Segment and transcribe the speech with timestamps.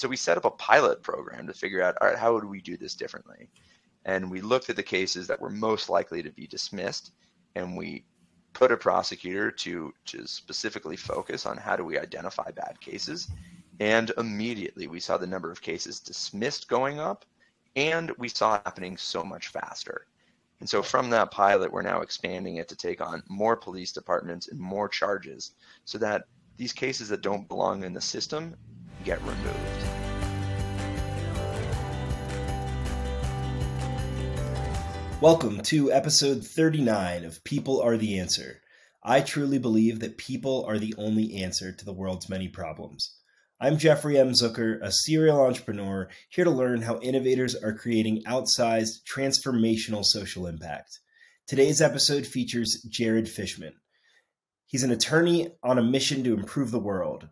[0.00, 2.46] And so we set up a pilot program to figure out, all right, how would
[2.46, 3.50] we do this differently?
[4.06, 7.12] And we looked at the cases that were most likely to be dismissed,
[7.54, 8.06] and we
[8.54, 13.28] put a prosecutor to to specifically focus on how do we identify bad cases.
[13.78, 17.26] And immediately we saw the number of cases dismissed going up,
[17.76, 20.06] and we saw it happening so much faster.
[20.60, 24.48] And so from that pilot, we're now expanding it to take on more police departments
[24.48, 25.52] and more charges
[25.84, 26.24] so that
[26.56, 28.56] these cases that don't belong in the system
[29.04, 29.89] get removed.
[35.20, 38.62] Welcome to episode 39 of People Are the Answer.
[39.02, 43.18] I truly believe that people are the only answer to the world's many problems.
[43.60, 44.30] I'm Jeffrey M.
[44.30, 51.00] Zucker, a serial entrepreneur, here to learn how innovators are creating outsized, transformational social impact.
[51.46, 53.74] Today's episode features Jared Fishman.
[54.68, 57.28] He's an attorney on a mission to improve the world.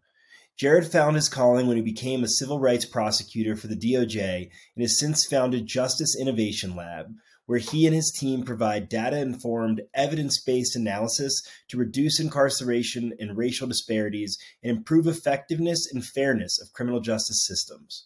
[0.59, 4.82] Jared found his calling when he became a civil rights prosecutor for the DOJ and
[4.82, 7.15] has since founded Justice Innovation Lab,
[7.49, 13.38] where he and his team provide data informed, evidence based analysis to reduce incarceration and
[13.38, 18.04] racial disparities and improve effectiveness and fairness of criminal justice systems.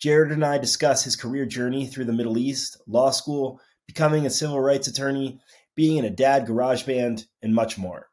[0.00, 4.30] Jared and I discuss his career journey through the Middle East, law school, becoming a
[4.30, 5.38] civil rights attorney,
[5.76, 8.08] being in a dad garage band, and much more.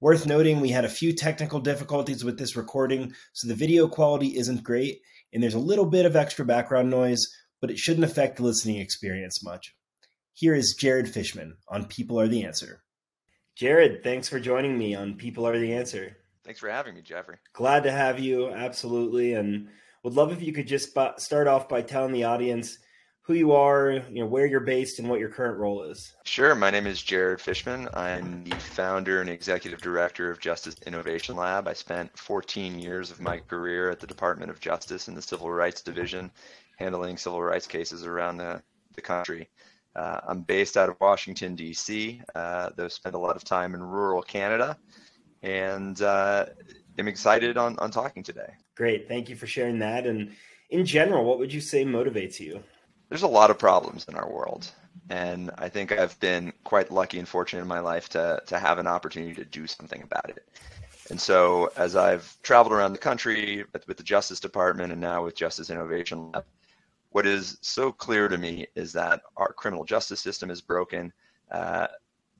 [0.00, 4.38] Worth noting, we had a few technical difficulties with this recording, so the video quality
[4.38, 7.30] isn't great, and there's a little bit of extra background noise,
[7.64, 9.74] but it shouldn't affect the listening experience much.
[10.34, 12.82] Here is Jared Fishman on People Are the Answer.
[13.56, 16.18] Jared, thanks for joining me on People Are the Answer.
[16.44, 17.36] Thanks for having me, Jeffrey.
[17.54, 19.32] Glad to have you, absolutely.
[19.32, 19.68] And
[20.02, 22.76] would love if you could just start off by telling the audience
[23.22, 26.12] who you are, you know, where you're based, and what your current role is.
[26.24, 26.54] Sure.
[26.54, 27.88] My name is Jared Fishman.
[27.94, 31.66] I'm the founder and executive director of Justice Innovation Lab.
[31.66, 35.50] I spent 14 years of my career at the Department of Justice in the Civil
[35.50, 36.30] Rights Division
[36.76, 38.62] handling civil rights cases around the,
[38.94, 39.48] the country.
[39.96, 43.82] Uh, I'm based out of Washington, D.C., uh, though spent a lot of time in
[43.82, 44.76] rural Canada,
[45.42, 46.46] and uh,
[46.98, 48.54] am excited on, on talking today.
[48.76, 49.08] Great.
[49.08, 50.06] Thank you for sharing that.
[50.06, 50.32] And
[50.70, 52.62] in general, what would you say motivates you?
[53.08, 54.70] There's a lot of problems in our world.
[55.10, 58.78] And I think I've been quite lucky and fortunate in my life to, to have
[58.78, 60.48] an opportunity to do something about it.
[61.10, 65.24] And so, as I've traveled around the country with, with the Justice Department and now
[65.24, 66.44] with Justice Innovation Lab,
[67.14, 71.12] what is so clear to me is that our criminal justice system is broken,
[71.52, 71.86] uh,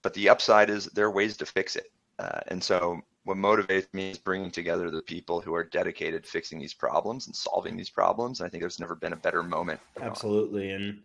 [0.02, 1.92] but the upside is there are ways to fix it.
[2.18, 6.28] Uh, and so what motivates me is bringing together the people who are dedicated to
[6.28, 8.40] fixing these problems and solving these problems.
[8.40, 9.78] And I think there's never been a better moment.
[10.02, 10.72] Absolutely.
[10.72, 11.02] And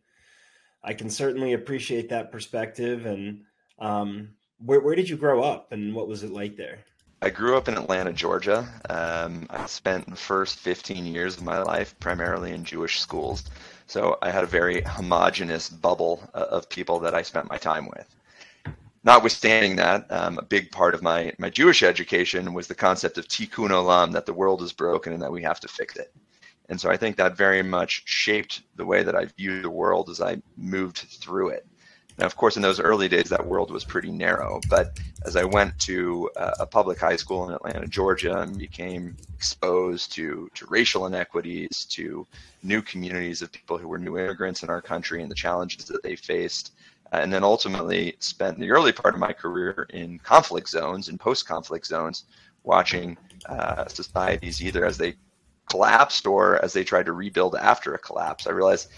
[0.83, 3.05] I can certainly appreciate that perspective.
[3.05, 3.43] And
[3.77, 4.29] um,
[4.65, 6.79] where, where did you grow up and what was it like there?
[7.21, 8.65] I grew up in Atlanta, Georgia.
[8.89, 13.43] Um, I spent the first 15 years of my life primarily in Jewish schools.
[13.87, 17.87] So I had a very homogenous bubble uh, of people that I spent my time
[17.87, 18.07] with.
[19.03, 23.27] Notwithstanding that, um, a big part of my, my Jewish education was the concept of
[23.27, 26.13] tikkun olam, that the world is broken and that we have to fix it.
[26.69, 30.09] And so I think that very much shaped the way that I viewed the world
[30.09, 31.65] as I moved through it.
[32.19, 34.59] Now, of course, in those early days, that world was pretty narrow.
[34.69, 40.11] But as I went to a public high school in Atlanta, Georgia, and became exposed
[40.13, 42.27] to, to racial inequities, to
[42.61, 46.03] new communities of people who were new immigrants in our country and the challenges that
[46.03, 46.73] they faced,
[47.13, 51.21] uh, and then ultimately spent the early part of my career in conflict zones and
[51.21, 52.25] post conflict zones,
[52.63, 55.15] watching uh, societies either as they
[55.69, 58.45] collapsed or as they tried to rebuild after a collapse.
[58.45, 58.89] I realized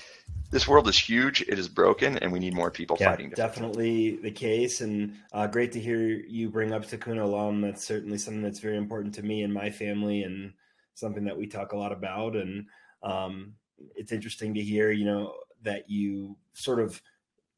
[0.52, 1.42] this world is huge.
[1.44, 3.30] It is broken, and we need more people yeah, fighting.
[3.30, 7.62] Definitely the case, and uh, great to hear you bring up Tikkun Olam.
[7.62, 10.54] That's certainly something that's very important to me and my family, and
[10.94, 12.36] something that we talk a lot about.
[12.36, 12.68] And
[13.02, 13.54] um,
[13.96, 15.34] it's interesting to hear, you know,
[15.64, 17.02] that you sort of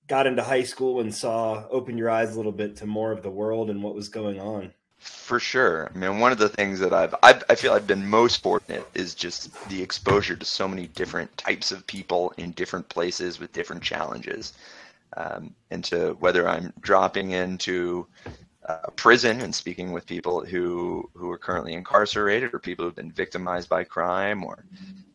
[0.07, 3.23] got into high school and saw open your eyes a little bit to more of
[3.23, 4.73] the world and what was going on.
[5.03, 5.91] For sure.
[5.93, 8.89] I mean, one of the things that I've, I've, i feel I've been most fortunate
[8.95, 13.51] is just the exposure to so many different types of people in different places with
[13.53, 14.53] different challenges.
[15.17, 18.07] Um, and to whether I'm dropping into
[18.63, 23.11] a prison and speaking with people who who are currently incarcerated or people who've been
[23.11, 24.65] victimized by crime or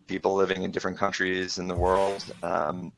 [0.08, 2.30] people living in different countries in the world.
[2.42, 2.92] Um,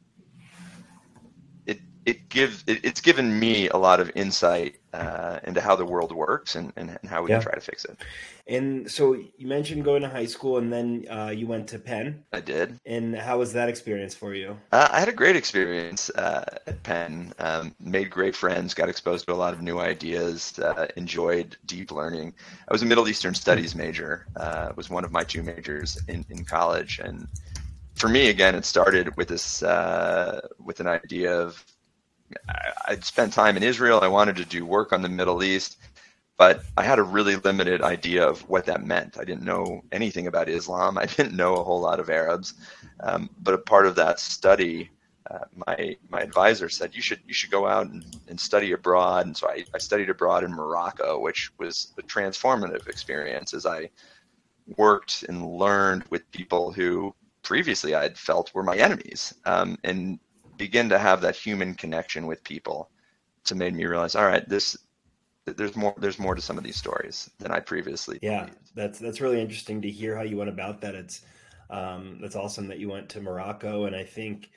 [2.07, 6.13] it gives it, it's given me a lot of insight uh, into how the world
[6.13, 7.37] works and, and, and how we yeah.
[7.37, 7.99] can try to fix it.
[8.47, 12.25] And so you mentioned going to high school, and then uh, you went to Penn.
[12.33, 12.81] I did.
[12.85, 14.57] And how was that experience for you?
[14.73, 17.33] Uh, I had a great experience uh, at Penn.
[17.39, 21.93] Um, made great friends, got exposed to a lot of new ideas, uh, enjoyed deep
[21.93, 22.33] learning.
[22.69, 24.27] I was a Middle Eastern Studies major.
[24.37, 27.29] Uh, was one of my two majors in, in college, and
[27.95, 31.65] for me, again, it started with this uh, with an idea of
[32.87, 34.01] I'd spent time in Israel.
[34.03, 35.79] I wanted to do work on the Middle East,
[36.37, 39.19] but I had a really limited idea of what that meant.
[39.19, 40.99] I didn't know anything about Islam.
[41.05, 42.55] I didn't know a whole lot of Arabs.
[43.01, 44.91] Um, but a part of that study,
[45.31, 49.27] uh, my my advisor said you should you should go out and, and study abroad.
[49.27, 53.91] And so I, I studied abroad in Morocco, which was a transformative experience as I
[54.77, 59.35] worked and learned with people who previously I had felt were my enemies.
[59.45, 60.19] Um, and
[60.61, 62.91] begin to have that human connection with people
[63.45, 64.77] to made me realize, all right, this
[65.47, 68.19] there's more there's more to some of these stories than I previously.
[68.21, 68.59] Yeah, believed.
[68.75, 70.95] that's that's really interesting to hear how you went about that.
[70.95, 71.23] It's
[71.71, 74.51] um, that's awesome that you went to Morocco, and I think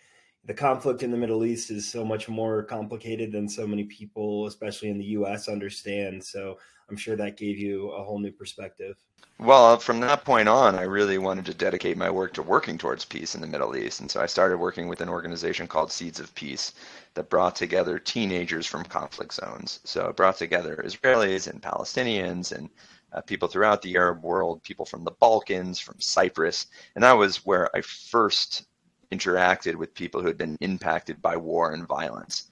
[0.44, 4.46] the conflict in the Middle East is so much more complicated than so many people,
[4.48, 6.22] especially in the U.S., understand.
[6.22, 6.58] So
[6.94, 8.96] I'm sure that gave you a whole new perspective.
[9.40, 13.04] Well, from that point on, I really wanted to dedicate my work to working towards
[13.04, 14.00] peace in the Middle East.
[14.02, 16.74] And so I started working with an organization called Seeds of Peace
[17.16, 19.80] that brought together teenagers from conflict zones.
[19.86, 22.70] So it brought together Israelis and Palestinians and
[23.12, 26.68] uh, people throughout the Arab world, people from the Balkans, from Cyprus.
[26.94, 28.68] And that was where I first
[29.12, 32.52] interacted with people who had been impacted by war and violence.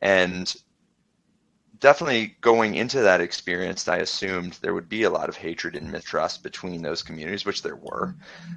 [0.00, 0.56] And
[1.86, 5.88] definitely going into that experience, I assumed there would be a lot of hatred and
[5.88, 8.12] mistrust between those communities, which there were.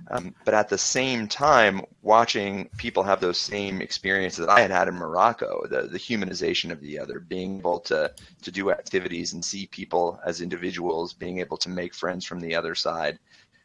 [0.09, 4.71] Um, but at the same time, watching people have those same experiences that I had
[4.71, 8.11] had in Morocco, the, the humanization of the other, being able to,
[8.41, 12.55] to do activities and see people as individuals, being able to make friends from the
[12.55, 13.19] other side.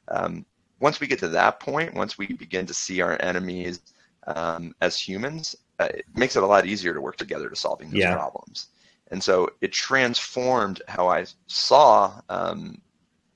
[0.08, 0.44] Um,
[0.78, 3.81] once we get to that point, once we begin to see our enemies
[4.26, 7.88] um, as humans, uh, it makes it a lot easier to work together to solving
[7.88, 8.14] those yeah.
[8.14, 8.69] problems.
[9.14, 12.82] And so it transformed how I saw um,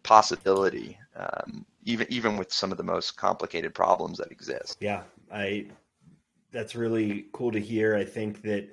[0.03, 4.79] possibility, um, even even with some of the most complicated problems that exist.
[4.81, 5.67] Yeah, I.
[6.51, 7.95] That's really cool to hear.
[7.95, 8.69] I think that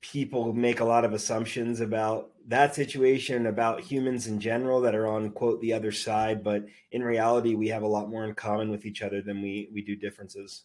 [0.00, 5.06] people make a lot of assumptions about that situation about humans in general that are
[5.06, 8.68] on quote the other side but in reality we have a lot more in common
[8.68, 10.64] with each other than we we do differences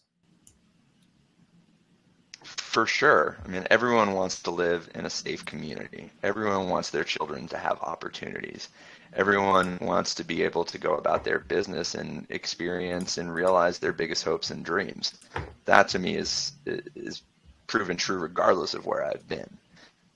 [2.78, 3.36] for sure.
[3.44, 6.12] I mean, everyone wants to live in a safe community.
[6.22, 8.68] Everyone wants their children to have opportunities.
[9.14, 13.92] Everyone wants to be able to go about their business and experience and realize their
[13.92, 15.12] biggest hopes and dreams.
[15.64, 16.52] That to me is
[16.94, 17.22] is
[17.66, 19.58] proven true regardless of where I've been.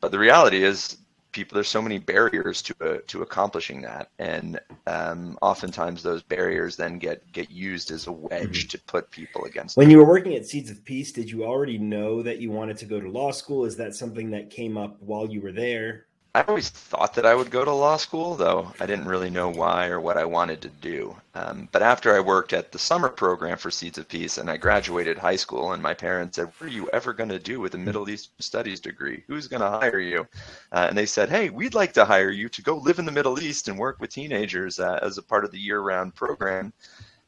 [0.01, 0.99] But the reality is
[1.33, 6.77] people there's so many barriers to uh, to accomplishing that and um, oftentimes those barriers
[6.77, 8.69] then get get used as a wedge mm-hmm.
[8.69, 9.93] to put people against when them.
[9.93, 12.85] you were working at seeds of peace did you already know that you wanted to
[12.85, 16.41] go to law school is that something that came up while you were there I
[16.45, 19.89] always thought that I would go to law school, though I didn't really know why
[19.89, 21.15] or what I wanted to do.
[21.35, 24.57] Um, but after I worked at the summer program for Seeds of Peace and I
[24.57, 27.75] graduated high school, and my parents said, What are you ever going to do with
[27.75, 29.23] a Middle Eastern Studies degree?
[29.27, 30.27] Who's going to hire you?
[30.73, 33.13] Uh, and they said, Hey, we'd like to hire you to go live in the
[33.13, 36.73] Middle East and work with teenagers uh, as a part of the year round program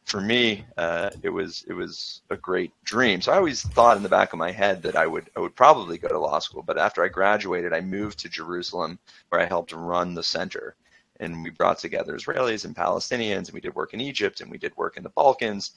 [0.05, 3.21] for me, uh, it was it was a great dream.
[3.21, 5.57] So I always thought in the back of my head that I would I would
[5.57, 6.63] probably go to law school.
[6.63, 8.99] But after I graduated, I moved to Jerusalem,
[9.31, 10.77] where I helped run the center,
[11.21, 14.59] and we brought together Israelis and Palestinians, and we did work in Egypt, and we
[14.59, 15.73] did work in the Balkans,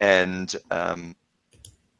[0.00, 1.14] and um,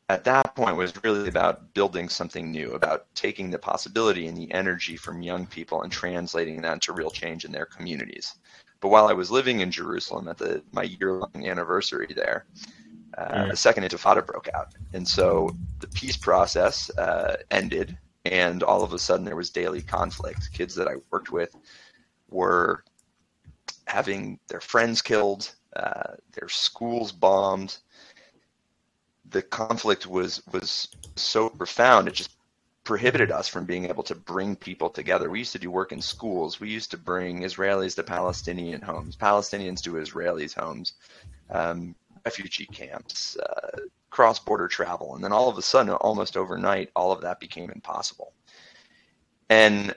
[0.09, 4.51] at that point was really about building something new, about taking the possibility and the
[4.53, 8.37] energy from young people and translating that into real change in their communities.
[8.81, 12.47] But while I was living in Jerusalem at the my year long anniversary there,
[13.17, 13.51] uh, mm.
[13.51, 18.93] the second Intifada broke out, and so the peace process uh, ended, and all of
[18.93, 20.53] a sudden there was daily conflict.
[20.53, 21.57] Kids that I worked with
[22.29, 22.85] were
[23.87, 27.79] having their friends killed, uh, their schools bombed.
[29.31, 32.36] The conflict was was so profound; it just
[32.87, 35.29] prohibited us from being able to bring people together.
[35.29, 36.61] We used to do work in schools.
[36.61, 40.95] We used to bring Israelis to Palestinian homes, Palestinians to Israelis' homes,
[41.51, 45.17] um, refugee camps, uh, cross border travel.
[45.17, 48.33] And then all of a sudden, almost overnight, all of that became impossible.
[49.51, 49.95] And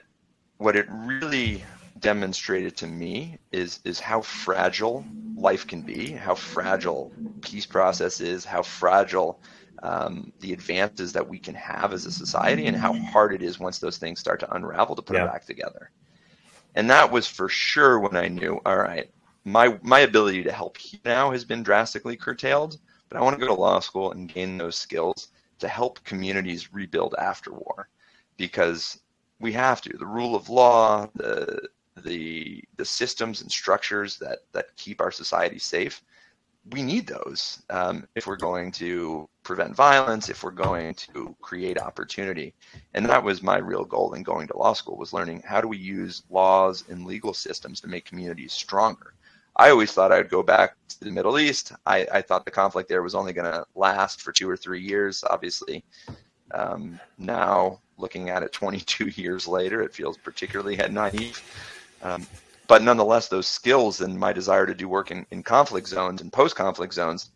[0.58, 1.64] what it really
[2.00, 5.04] demonstrated to me is is how fragile
[5.36, 9.40] life can be, how fragile peace process is, how fragile
[9.82, 13.58] um, the advances that we can have as a society and how hard it is
[13.58, 15.24] once those things start to unravel to put yeah.
[15.24, 15.90] it back together.
[16.74, 19.10] And that was for sure when I knew, all right,
[19.44, 23.48] my my ability to help now has been drastically curtailed, but I want to go
[23.48, 27.88] to law school and gain those skills to help communities rebuild after war
[28.36, 29.00] because
[29.40, 29.96] we have to.
[29.96, 31.68] The rule of law, the
[32.04, 36.02] the the systems and structures that that keep our society safe
[36.68, 41.78] we need those um, if we're going to prevent violence, if we're going to create
[41.78, 42.54] opportunity.
[42.94, 45.68] And that was my real goal in going to law school was learning how do
[45.68, 49.14] we use laws and legal systems to make communities stronger.
[49.56, 51.72] I always thought I'd go back to the Middle East.
[51.86, 54.80] I, I thought the conflict there was only going to last for two or three
[54.80, 55.24] years.
[55.28, 55.82] Obviously,
[56.52, 61.42] um, now looking at it 22 years later, it feels particularly naive.
[62.02, 62.26] Um,
[62.70, 66.32] but nonetheless, those skills and my desire to do work in, in conflict zones and
[66.32, 67.30] post conflict zones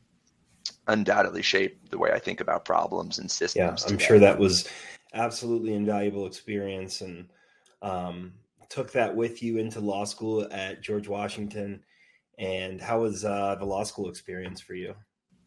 [0.87, 3.57] undoubtedly shape the way I think about problems and systems.
[3.57, 4.05] Yeah, I'm today.
[4.05, 4.69] sure that was
[5.13, 7.29] absolutely invaluable experience and
[7.83, 8.33] um,
[8.69, 11.83] took that with you into law school at George Washington.
[12.39, 14.95] And how was uh, the law school experience for you?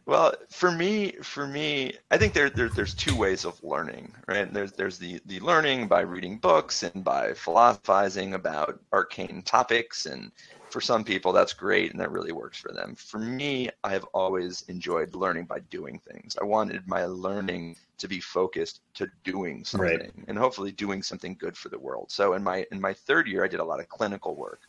[0.07, 4.51] Well, for me, for me, I think there, there there's two ways of learning, right?
[4.51, 10.31] There's there's the the learning by reading books and by philosophizing about arcane topics, and
[10.69, 12.95] for some people that's great and that really works for them.
[12.95, 16.37] For me, I have always enjoyed learning by doing things.
[16.39, 20.13] I wanted my learning to be focused to doing something, right.
[20.29, 22.11] and hopefully doing something good for the world.
[22.11, 24.61] So in my in my third year, I did a lot of clinical work,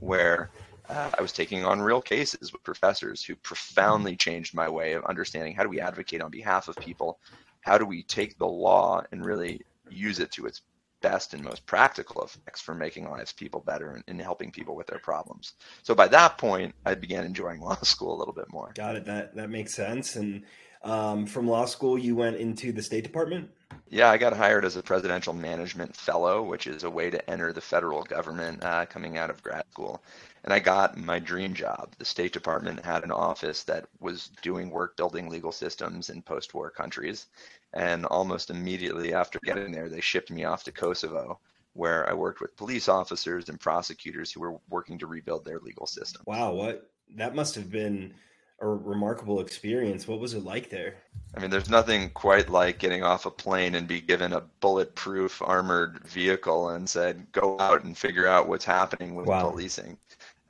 [0.00, 0.48] where
[0.88, 5.04] uh, I was taking on real cases with professors who profoundly changed my way of
[5.04, 7.18] understanding how do we advocate on behalf of people?
[7.60, 10.62] How do we take the law and really use it to its
[11.00, 14.86] best and most practical effects for making lives people better and, and, helping people with
[14.86, 15.52] their problems.
[15.84, 18.72] So by that point, I began enjoying law school a little bit more.
[18.74, 19.04] Got it.
[19.04, 20.16] That that makes sense.
[20.16, 20.42] And
[20.82, 23.50] um, from law school, you went into the State Department.
[23.90, 27.52] Yeah, I got hired as a presidential management fellow, which is a way to enter
[27.52, 30.02] the federal government uh, coming out of grad school
[30.44, 31.94] and I got my dream job.
[31.98, 36.54] The State Department had an office that was doing work building legal systems in post
[36.54, 37.26] war countries.
[37.74, 41.38] And almost immediately after getting there, they shipped me off to Kosovo,
[41.74, 45.86] where I worked with police officers and prosecutors who were working to rebuild their legal
[45.86, 46.22] system.
[46.26, 48.14] Wow, what that must have been
[48.60, 50.08] a remarkable experience.
[50.08, 50.96] What was it like there?
[51.36, 55.40] I mean, there's nothing quite like getting off a plane and be given a bulletproof
[55.42, 59.50] armored vehicle and said, go out and figure out what's happening with wow.
[59.50, 59.96] policing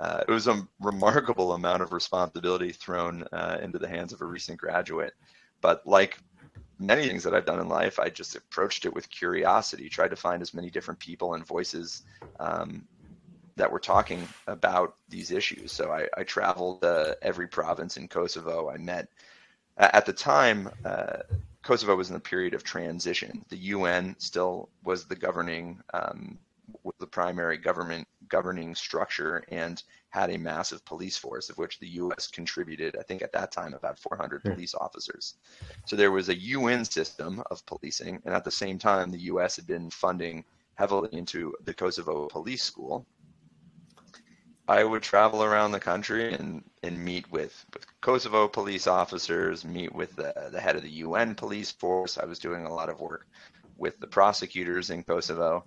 [0.00, 4.24] uh, it was a remarkable amount of responsibility thrown uh, into the hands of a
[4.24, 5.14] recent graduate.
[5.60, 6.18] But like
[6.78, 10.16] many things that I've done in life, I just approached it with curiosity, tried to
[10.16, 12.04] find as many different people and voices
[12.38, 12.86] um,
[13.58, 15.72] that were talking about these issues.
[15.72, 18.70] So I, I traveled uh, every province in Kosovo.
[18.70, 19.08] I met,
[19.76, 21.18] at the time, uh,
[21.62, 23.44] Kosovo was in a period of transition.
[23.50, 26.38] The UN still was the governing um,
[26.98, 32.28] the primary government governing structure and had a massive police force, of which the U.S.
[32.28, 34.50] contributed, I think at that time, about 400 hmm.
[34.50, 35.34] police officers.
[35.86, 39.56] So there was a UN system of policing, and at the same time, the U.S.
[39.56, 43.06] had been funding heavily into the Kosovo Police School.
[44.68, 49.94] I would travel around the country and, and meet with, with Kosovo police officers, meet
[49.94, 52.18] with the, the head of the UN police force.
[52.18, 53.26] I was doing a lot of work
[53.78, 55.64] with the prosecutors in Kosovo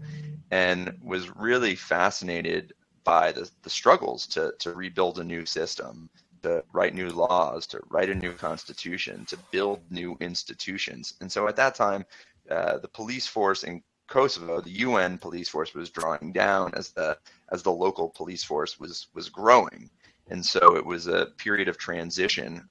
[0.51, 6.07] and was really fascinated by the, the struggles to, to rebuild a new system,
[6.43, 11.15] to write new laws, to write a new constitution, to build new institutions.
[11.21, 12.05] And so at that time,
[12.51, 13.81] uh, the police force in
[14.11, 17.17] Kosovo, the UN police force was drawing down as the
[17.49, 19.89] as the local police force was was growing.
[20.29, 22.67] And so it was a period of transition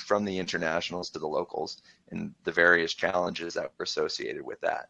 [0.00, 4.88] from the internationals to the locals and the various challenges that were associated with that.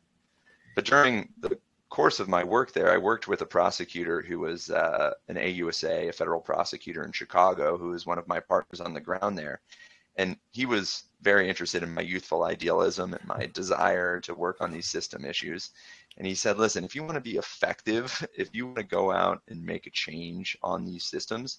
[0.74, 1.58] But during the
[1.90, 6.08] course of my work there, I worked with a prosecutor who was uh, an AUSA,
[6.08, 9.60] a federal prosecutor in Chicago, who was one of my partners on the ground there.
[10.16, 14.70] And he was very interested in my youthful idealism and my desire to work on
[14.70, 15.70] these system issues.
[16.18, 19.10] And he said, listen, if you want to be effective, if you want to go
[19.10, 21.58] out and make a change on these systems,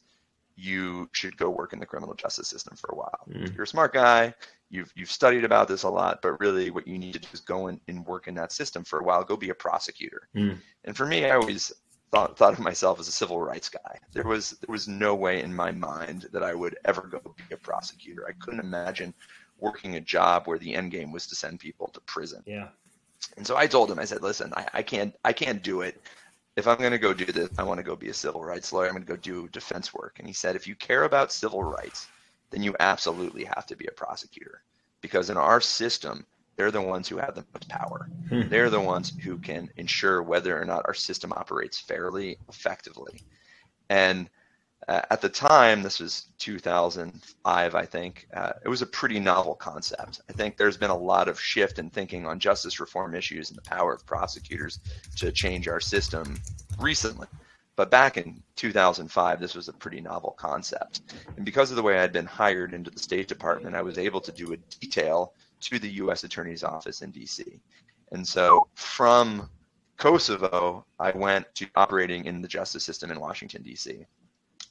[0.56, 3.26] you should go work in the criminal justice system for a while.
[3.30, 3.56] Mm.
[3.56, 4.34] You're a smart guy.
[4.70, 7.40] You've you've studied about this a lot, but really what you need to do is
[7.40, 9.24] go in and work in that system for a while.
[9.24, 10.28] Go be a prosecutor.
[10.36, 10.58] Mm.
[10.84, 11.72] And for me, I always
[12.14, 13.98] thought thought of myself as a civil rights guy.
[14.12, 17.56] There was there was no way in my mind that I would ever go be
[17.56, 18.26] a prosecutor.
[18.28, 19.14] I couldn't imagine
[19.64, 22.44] working a job where the end game was to send people to prison.
[22.46, 22.68] Yeah.
[23.38, 26.00] And so I told him, I said, listen, I, I can't I can't do it
[26.56, 28.72] if I'm going to go do this, I want to go be a civil rights
[28.72, 28.88] lawyer.
[28.88, 30.18] I'm going to go do defense work.
[30.20, 32.08] And he said, if you care about civil rights,
[32.52, 34.62] then you absolutely have to be a prosecutor
[35.02, 38.08] because in our system, they're the ones who have the most power.
[38.30, 38.48] Hmm.
[38.50, 43.24] They're the ones who can ensure whether or not our system operates fairly, effectively.
[43.90, 44.30] And
[44.88, 49.56] uh, at the time, this was 2005, I think, uh, it was a pretty novel
[49.56, 50.22] concept.
[50.30, 53.58] I think there's been a lot of shift in thinking on justice reform issues and
[53.58, 54.80] the power of prosecutors
[55.18, 56.38] to change our system
[56.80, 57.28] recently.
[57.76, 61.02] But back in 2005, this was a pretty novel concept.
[61.38, 64.22] And because of the way I'd been hired into the State Department, I was able
[64.22, 66.24] to do a detail to the U.S.
[66.24, 67.60] Attorney's Office in D.C.
[68.12, 69.50] And so from
[69.98, 74.06] Kosovo, I went to operating in the justice system in Washington, D.C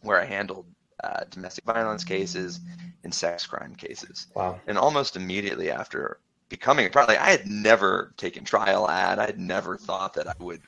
[0.03, 0.67] where I handled
[1.03, 2.61] uh, domestic violence cases
[3.05, 4.29] and sex crime cases.
[4.35, 4.61] Wow.
[4.67, 6.19] And almost immediately after
[6.53, 9.19] becoming a like I had never taken trial ad.
[9.19, 10.61] I had never thought that I would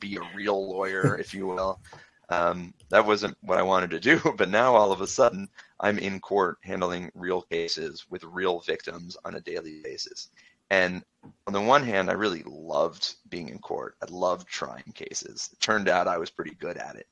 [0.00, 1.80] be a real lawyer, if you will.
[2.28, 4.20] Um, that wasn't what I wanted to do.
[4.36, 5.48] But now all of a sudden,
[5.78, 10.28] I'm in court handling real cases with real victims on a daily basis.
[10.70, 11.04] And
[11.46, 13.94] on the one hand, I really loved being in court.
[14.02, 15.50] I loved trying cases.
[15.52, 17.06] It turned out I was pretty good at it.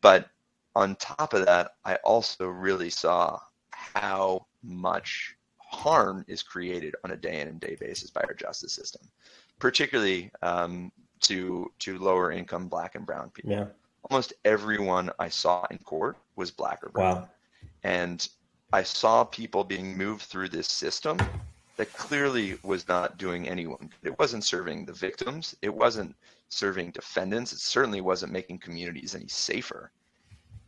[0.00, 0.30] But
[0.76, 3.40] on top of that, I also really saw
[3.70, 8.74] how much harm is created on a day in and day basis by our justice
[8.74, 9.00] system,
[9.58, 10.92] particularly um,
[11.22, 13.52] to to lower income Black and Brown people.
[13.52, 13.66] Yeah.
[14.10, 17.28] Almost everyone I saw in court was Black or Brown, wow.
[17.82, 18.28] and
[18.72, 21.16] I saw people being moved through this system
[21.78, 23.90] that clearly was not doing anyone.
[24.02, 25.56] It wasn't serving the victims.
[25.62, 26.14] It wasn't
[26.50, 27.54] serving defendants.
[27.54, 29.90] It certainly wasn't making communities any safer.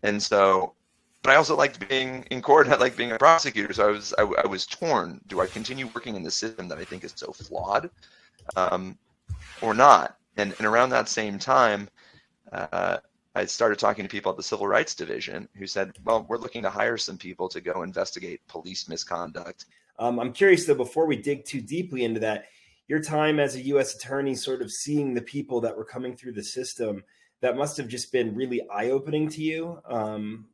[0.02, 0.74] And so,
[1.22, 2.68] but I also liked being in court.
[2.68, 3.72] I liked being a prosecutor.
[3.72, 5.20] So I was I, I was torn.
[5.26, 7.90] Do I continue working in the system that I think is so flawed,
[8.56, 8.96] um,
[9.60, 10.16] or not?
[10.36, 11.88] And and around that same time,
[12.52, 12.98] uh,
[13.34, 16.62] I started talking to people at the Civil Rights Division who said, "Well, we're looking
[16.62, 19.66] to hire some people to go investigate police misconduct."
[19.98, 20.74] Um, I'm curious though.
[20.74, 22.46] Before we dig too deeply into that,
[22.86, 23.96] your time as a U.S.
[23.96, 27.02] attorney, sort of seeing the people that were coming through the system
[27.40, 29.80] that must have just been really eye opening to you.
[29.88, 30.46] Um,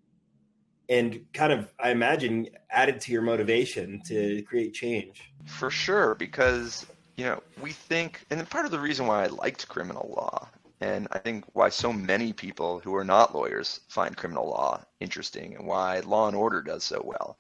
[0.88, 5.33] and kind of, I imagine, added to your motivation to create change.
[5.47, 6.85] For sure, because,
[7.17, 10.49] you know, we think, and part of the reason why I liked criminal law,
[10.81, 15.55] and I think why so many people who are not lawyers find criminal law interesting
[15.55, 17.38] and why law and order does so well,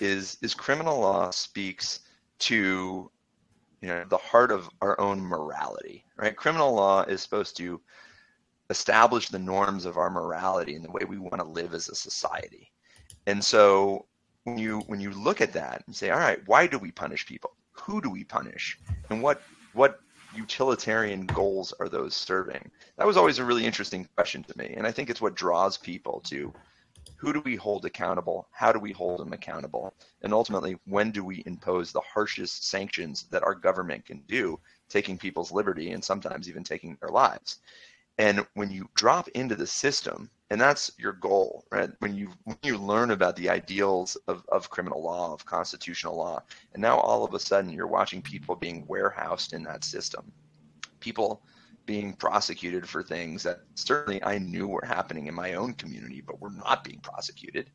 [0.00, 2.00] is is criminal law speaks
[2.40, 3.10] to
[3.80, 7.80] you know the heart of our own morality right criminal law is supposed to
[8.72, 11.94] establish the norms of our morality and the way we want to live as a
[11.94, 12.72] society.
[13.26, 14.06] And so
[14.44, 17.26] when you when you look at that and say, all right, why do we punish
[17.26, 17.52] people?
[17.72, 18.78] Who do we punish?
[19.10, 19.42] And what
[19.74, 20.00] what
[20.34, 22.70] utilitarian goals are those serving?
[22.96, 24.74] That was always a really interesting question to me.
[24.76, 26.52] And I think it's what draws people to
[27.22, 28.48] who do we hold accountable?
[28.50, 29.94] How do we hold them accountable?
[30.22, 34.58] And ultimately, when do we impose the harshest sanctions that our government can do,
[34.88, 37.58] taking people's liberty and sometimes even taking their lives?
[38.18, 41.90] And when you drop into the system, and that's your goal, right?
[42.00, 46.42] When you when you learn about the ideals of, of criminal law, of constitutional law,
[46.74, 50.30] and now all of a sudden you're watching people being warehoused in that system,
[51.00, 51.42] people
[51.86, 56.40] being prosecuted for things that certainly I knew were happening in my own community, but
[56.40, 57.70] were not being prosecuted.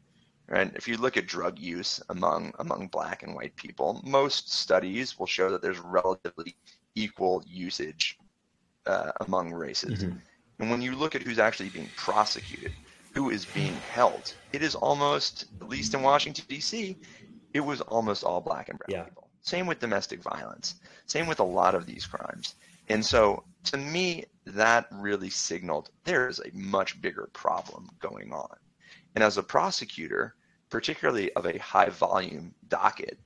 [0.47, 0.71] Right?
[0.76, 5.26] If you look at drug use among among black and white people, most studies will
[5.26, 6.56] show that there's relatively
[6.93, 8.16] equal usage
[8.88, 10.04] uh, among races.
[10.04, 10.17] Mm-hmm.
[10.60, 12.71] And when you look at who's actually being prosecuted,
[13.13, 16.97] who is being held, it is almost, at least in Washington, D.C.,
[17.54, 19.04] it was almost all black and brown yeah.
[19.04, 19.30] people.
[19.41, 20.76] Same with domestic violence.
[21.06, 22.56] Same with a lot of these crimes.
[22.89, 28.56] And so to me, that really signaled there is a much bigger problem going on.
[29.15, 30.36] And as a prosecutor,
[30.69, 33.19] particularly of a high volume docket,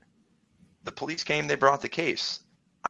[0.83, 2.41] the police came, they brought the case.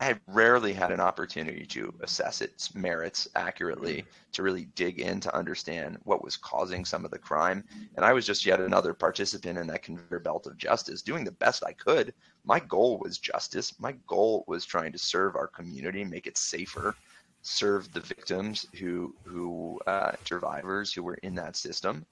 [0.02, 5.20] I have rarely had an opportunity to assess its merits accurately, to really dig in
[5.20, 7.64] to understand what was causing some of the crime.
[7.96, 11.34] And I was just yet another participant in that conveyor belt of justice, doing the
[11.34, 12.16] best I could.
[12.44, 13.80] My goal was justice.
[13.80, 16.96] My goal was trying to serve our community, make it safer,
[17.44, 22.08] serve the victims who who uh, survivors who were in that system.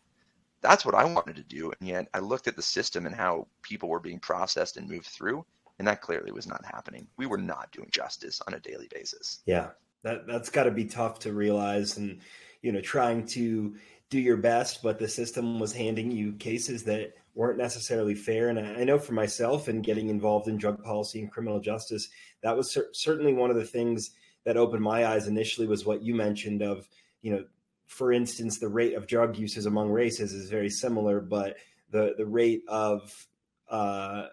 [0.61, 1.71] That's what I wanted to do.
[1.79, 5.07] And yet I looked at the system and how people were being processed and moved
[5.07, 5.43] through
[5.79, 7.07] and that clearly was not happening.
[7.17, 9.41] We were not doing justice on a daily basis.
[9.45, 9.69] Yeah,
[10.03, 12.19] that that's got to be tough to realize, and
[12.61, 13.75] you know, trying to
[14.09, 18.49] do your best, but the system was handing you cases that weren't necessarily fair.
[18.49, 22.09] And I know for myself, and getting involved in drug policy and criminal justice,
[22.43, 24.11] that was cer- certainly one of the things
[24.45, 25.67] that opened my eyes initially.
[25.67, 26.87] Was what you mentioned of
[27.21, 27.45] you know,
[27.87, 31.55] for instance, the rate of drug uses among races is very similar, but
[31.89, 33.27] the the rate of
[33.69, 34.27] uh,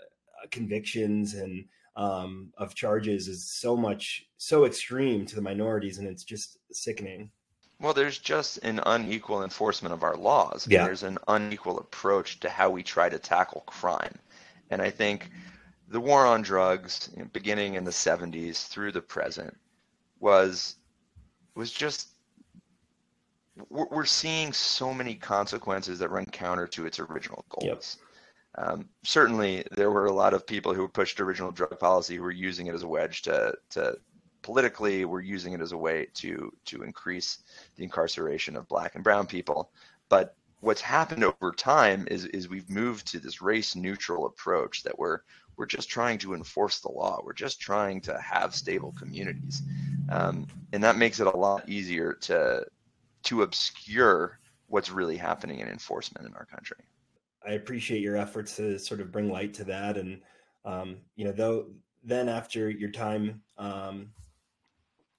[0.50, 1.64] convictions and
[1.96, 7.30] um, of charges is so much so extreme to the minorities, and it's just sickening.
[7.80, 10.66] Well, there's just an unequal enforcement of our laws.
[10.68, 10.84] Yeah.
[10.84, 14.18] There's an unequal approach to how we try to tackle crime.
[14.70, 15.30] And I think
[15.88, 19.54] the war on drugs, you know, beginning in the 70s through the present,
[20.20, 20.76] was
[21.54, 22.08] was just
[23.70, 27.96] we're seeing so many consequences that run counter to its original goals.
[27.98, 28.05] Yep.
[28.58, 32.30] Um, certainly, there were a lot of people who pushed original drug policy who were
[32.30, 33.98] using it as a wedge to to
[34.42, 37.38] politically we're using it as a way to to increase
[37.76, 39.70] the incarceration of black and brown people.
[40.08, 44.98] But what's happened over time is is we've moved to this race neutral approach that
[44.98, 45.20] we're
[45.56, 47.20] we're just trying to enforce the law.
[47.22, 49.62] We're just trying to have stable communities.
[50.10, 52.64] Um, and that makes it a lot easier to
[53.24, 54.38] to obscure
[54.68, 56.78] what's really happening in enforcement in our country
[57.46, 60.20] i appreciate your efforts to sort of bring light to that and
[60.64, 61.66] um, you know though
[62.02, 64.08] then after your time um,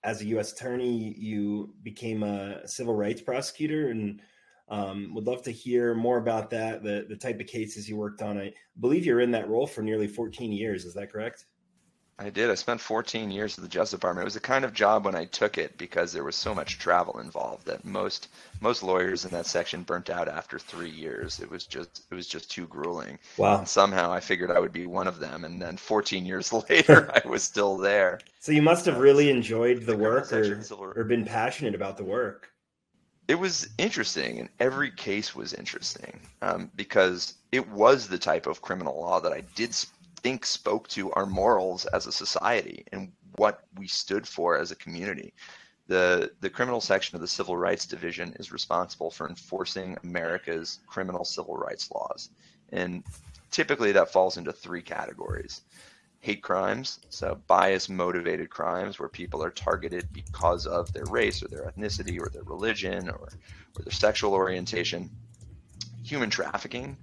[0.08, 0.54] as a U.S.
[0.54, 4.22] attorney, you became a civil rights prosecutor, and
[4.70, 6.82] um, would love to hear more about that.
[6.82, 8.38] The the type of cases you worked on.
[8.38, 10.86] I believe you're in that role for nearly 14 years.
[10.86, 11.46] Is that correct?
[12.20, 12.50] I did.
[12.50, 14.24] I spent 14 years at the Justice Department.
[14.24, 16.80] It was the kind of job when I took it because there was so much
[16.80, 21.40] travel involved that most most lawyers in that section burnt out after three years.
[21.40, 23.20] It was just it was just too grueling.
[23.38, 23.60] Wow.
[23.60, 27.12] And somehow I figured I would be one of them, and then 14 years later,
[27.14, 28.20] I was still there.
[28.40, 32.04] So you must have really enjoyed the, the work, or, or been passionate about the
[32.04, 32.50] work.
[33.28, 38.62] It was interesting, and every case was interesting um, because it was the type of
[38.62, 39.76] criminal law that I did
[40.18, 44.76] think spoke to our morals as a society and what we stood for as a
[44.76, 45.34] community.
[45.88, 51.24] The, the criminal section of the Civil Rights Division is responsible for enforcing America's criminal
[51.24, 52.30] civil rights laws.
[52.74, 53.04] And
[53.52, 55.62] typically that falls into three categories
[56.20, 61.48] hate crimes, so bias motivated crimes where people are targeted because of their race or
[61.48, 63.30] their ethnicity or their religion or,
[63.78, 65.10] or their sexual orientation,
[66.08, 66.98] human trafficking,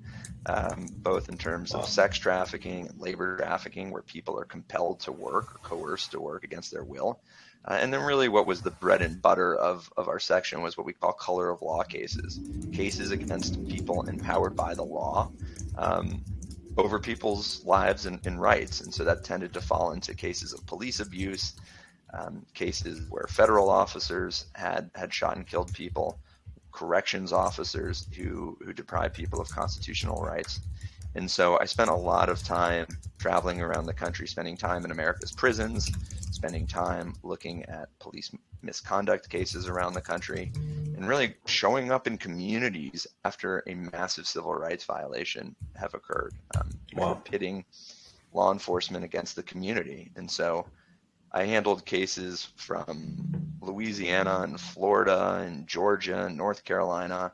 [0.46, 5.12] um, both in terms of sex trafficking and labor trafficking, where people are compelled to
[5.12, 7.20] work or coerced to work against their will.
[7.66, 10.76] Uh, and then, really, what was the bread and butter of, of our section was
[10.76, 12.40] what we call color of law cases
[12.72, 15.30] cases against people empowered by the law
[15.78, 16.22] um,
[16.76, 18.80] over people's lives and, and, rights.
[18.80, 21.54] And so that tended to fall into cases of police abuse,
[22.12, 26.18] um, cases where federal officers had, had shot and killed people
[26.74, 30.60] corrections officers who who deprive people of constitutional rights.
[31.14, 32.86] And so I spent a lot of time
[33.18, 35.88] traveling around the country, spending time in America's prisons,
[36.32, 38.32] spending time looking at police
[38.62, 40.50] misconduct cases around the country,
[40.96, 46.34] and really showing up in communities after a massive civil rights violation have occurred.
[46.58, 47.14] Um, wow.
[47.24, 47.64] Pitting
[48.32, 50.10] law enforcement against the community.
[50.16, 50.66] And so
[51.34, 53.18] I handled cases from
[53.60, 57.32] Louisiana and Florida and Georgia and North Carolina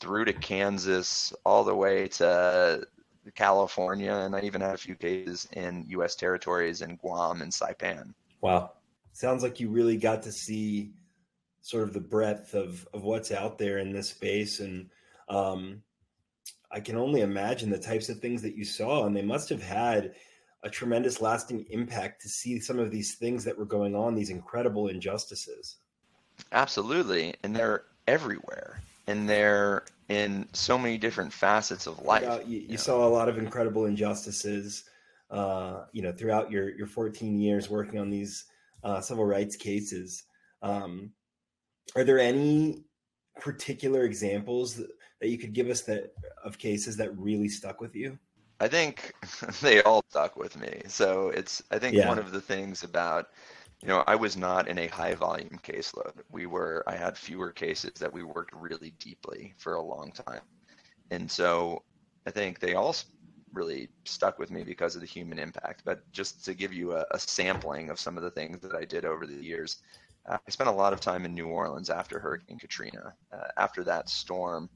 [0.00, 2.86] through to Kansas, all the way to
[3.34, 6.14] California, and I even had a few cases in U.S.
[6.16, 8.14] territories in Guam and Saipan.
[8.40, 8.72] Wow,
[9.12, 10.92] sounds like you really got to see
[11.60, 14.88] sort of the breadth of of what's out there in this space, and
[15.28, 15.82] um,
[16.70, 19.62] I can only imagine the types of things that you saw, and they must have
[19.62, 20.14] had
[20.62, 24.30] a tremendous lasting impact to see some of these things that were going on, these
[24.30, 25.76] incredible injustices.
[26.52, 27.34] Absolutely.
[27.42, 28.80] And they're everywhere.
[29.06, 32.22] And they're in so many different facets of life.
[32.22, 34.84] You, know, you, you saw a lot of incredible injustices,
[35.30, 38.44] uh, you know, throughout your, your 14 years working on these
[38.82, 40.24] uh, civil rights cases.
[40.62, 41.12] Um,
[41.94, 42.84] are there any
[43.40, 44.88] particular examples that,
[45.20, 46.12] that you could give us that
[46.44, 48.18] of cases that really stuck with you?
[48.60, 49.12] I think
[49.60, 50.82] they all stuck with me.
[50.88, 52.08] So it's I think yeah.
[52.08, 53.28] one of the things about
[53.82, 56.12] you know, I was not in a high volume caseload.
[56.30, 60.40] We were I had fewer cases that we worked really deeply for a long time.
[61.10, 61.82] And so
[62.26, 62.96] I think they all
[63.52, 65.82] really stuck with me because of the human impact.
[65.84, 68.84] But just to give you a, a sampling of some of the things that I
[68.84, 69.82] did over the years,
[70.28, 73.14] uh, I spent a lot of time in New Orleans after Hurricane Katrina.
[73.32, 74.68] Uh, after that storm,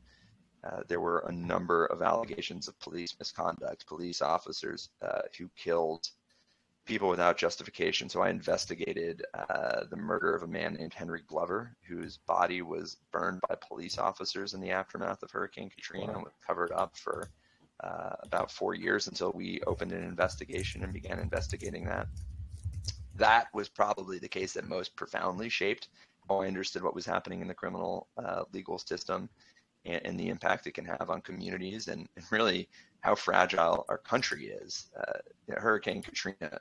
[0.64, 6.08] uh, there were a number of allegations of police misconduct, police officers uh, who killed
[6.84, 8.08] people without justification.
[8.08, 12.96] So I investigated uh, the murder of a man named Henry Glover, whose body was
[13.12, 16.24] burned by police officers in the aftermath of Hurricane Katrina wow.
[16.24, 17.30] was covered up for
[17.82, 22.06] uh, about four years until we opened an investigation and began investigating that.
[23.14, 25.88] That was probably the case that most profoundly shaped
[26.28, 29.28] how I understood what was happening in the criminal uh, legal system
[29.84, 32.68] and, and, the impact it can have on communities and, and really
[33.00, 34.90] how fragile our country is.
[34.96, 36.60] Uh, you know, Hurricane Katrina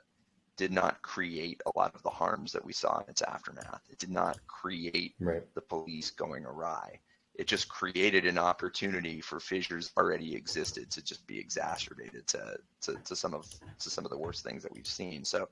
[0.56, 3.80] did not create a lot of the harms that we saw in its aftermath.
[3.88, 5.42] It did not create right.
[5.54, 7.00] the police going awry.
[7.34, 12.96] It just created an opportunity for fissures already existed to just be exacerbated to, to,
[13.04, 15.24] to some of to some of the worst things that we've seen.
[15.24, 15.48] So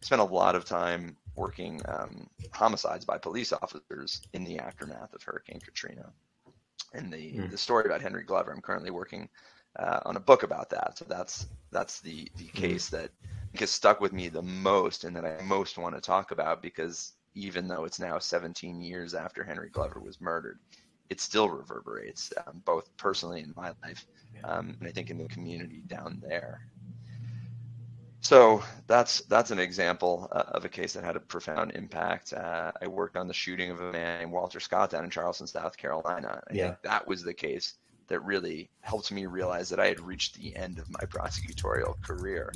[0.00, 5.12] I spent a lot of time working um, homicides by police officers in the aftermath
[5.14, 6.12] of Hurricane Katrina.
[6.94, 7.50] And the, mm.
[7.50, 9.28] the story about Henry Glover, I'm currently working
[9.78, 10.98] uh, on a book about that.
[10.98, 12.56] So that's that's the the hmm.
[12.56, 13.10] case that
[13.56, 17.14] has stuck with me the most and that I most want to talk about because
[17.34, 20.60] even though it's now 17 years after Henry Glover was murdered,
[21.10, 24.06] it still reverberates um, both personally in my life
[24.44, 26.66] um, and I think in the community down there.
[28.24, 32.32] So that's that's an example uh, of a case that had a profound impact.
[32.32, 35.46] Uh, I worked on the shooting of a man named Walter Scott down in Charleston,
[35.46, 36.42] South Carolina.
[36.50, 36.68] I yeah.
[36.68, 37.74] think that was the case
[38.08, 42.50] that really helped me realize that I had reached the end of my prosecutorial career.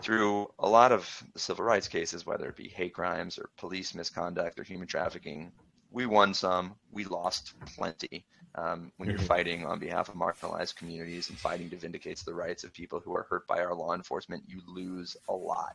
[0.00, 4.60] Through a lot of civil rights cases, whether it be hate crimes or police misconduct
[4.60, 5.50] or human trafficking,
[5.90, 8.24] we won some, we lost plenty.
[8.56, 9.26] Um, when you're mm-hmm.
[9.26, 13.14] fighting on behalf of marginalized communities and fighting to vindicate the rights of people who
[13.16, 15.74] are hurt by our law enforcement, you lose a lot.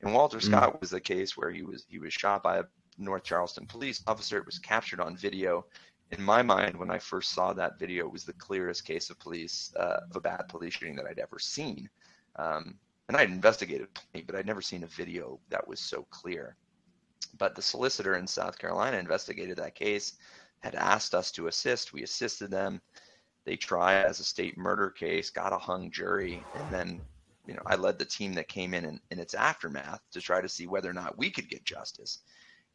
[0.00, 0.46] And Walter mm-hmm.
[0.46, 2.64] Scott was the case where he was he was shot by a
[2.98, 4.38] North Charleston police officer.
[4.38, 5.66] It was captured on video.
[6.12, 9.18] In my mind, when I first saw that video, it was the clearest case of
[9.18, 11.88] police uh, of a bad police shooting that I'd ever seen.
[12.36, 16.56] Um, and I'd investigated plenty, but I'd never seen a video that was so clear.
[17.38, 20.14] But the solicitor in South Carolina investigated that case
[20.62, 21.92] had asked us to assist.
[21.92, 22.80] We assisted them.
[23.44, 27.00] They tried as a state murder case, got a hung jury, and then
[27.46, 30.40] you know I led the team that came in, in in, its aftermath to try
[30.40, 32.18] to see whether or not we could get justice.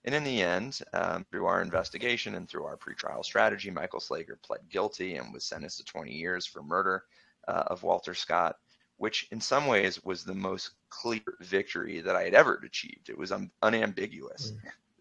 [0.06, 4.42] And in the end, um, through our investigation and through our pretrial strategy, Michael Slager
[4.42, 7.04] pled guilty and was sentenced to 20 years for murder
[7.48, 8.56] uh, of Walter Scott,
[8.98, 13.10] which in some ways was the most clear victory that I had ever achieved.
[13.10, 14.54] It was un- unambiguous.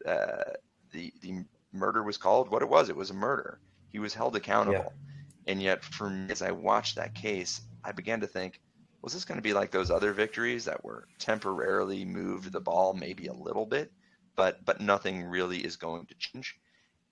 [0.05, 0.11] Mm.
[0.11, 0.53] Uh,
[0.93, 2.89] the the murder was called what it was.
[2.89, 3.61] It was a murder.
[3.91, 4.93] He was held accountable.
[5.47, 5.53] Yeah.
[5.53, 8.61] And yet, for me, as I watched that case, I began to think,
[9.03, 12.93] was this going to be like those other victories that were temporarily moved the ball
[12.93, 13.91] maybe a little bit,
[14.37, 16.59] but but nothing really is going to change.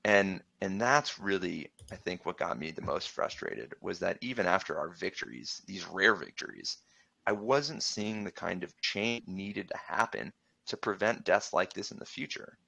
[0.05, 4.47] And and that's really I think what got me the most frustrated was that even
[4.47, 6.79] after our victories, these rare victories,
[7.27, 10.33] I wasn't seeing the kind of change needed to happen
[10.67, 12.59] to prevent deaths like this in the future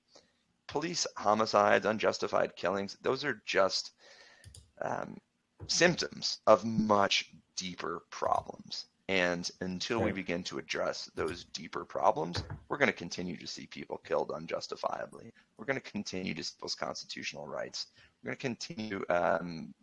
[0.71, 3.91] police homicides, unjustified killings, those are just
[4.81, 5.19] um,
[5.67, 8.87] symptoms of much deeper problems.
[9.09, 13.67] And until we begin to address those deeper problems, we're going to continue to see
[13.67, 15.33] people killed unjustifiably.
[15.59, 17.89] We're going to continue to see those constitutional rights.
[18.23, 19.75] We're going to continue um,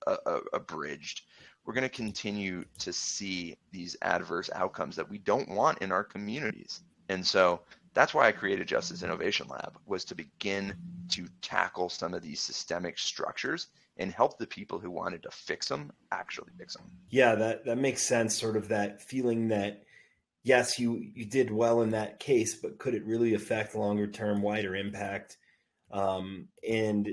[0.53, 1.23] abridged.
[1.65, 6.05] We're going to continue to see these adverse outcomes that we don't want in our
[6.05, 6.79] communities.
[7.09, 7.59] And so
[7.97, 10.75] that's why I created Justice Innovation Lab was to begin
[11.09, 15.67] to tackle some of these systemic structures and help the people who wanted to fix
[15.67, 16.85] them actually fix them.
[17.09, 18.39] Yeah, that that makes sense.
[18.39, 19.81] Sort of that feeling that
[20.43, 24.43] yes, you you did well in that case, but could it really affect longer term,
[24.43, 25.37] wider impact?
[25.91, 27.09] Um, and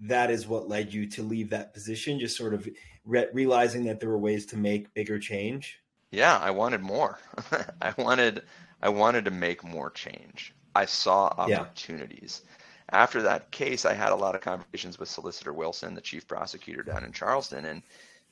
[0.00, 2.68] that is what led you to leave that position, just sort of
[3.04, 5.78] re- realizing that there were ways to make bigger change.
[6.10, 7.20] Yeah, I wanted more.
[7.80, 8.42] I wanted
[8.82, 10.54] I wanted to make more change.
[10.74, 12.42] I saw opportunities.
[12.44, 12.52] Yeah.
[12.90, 16.82] After that case, I had a lot of conversations with Solicitor Wilson, the chief prosecutor
[16.82, 17.82] down in Charleston, and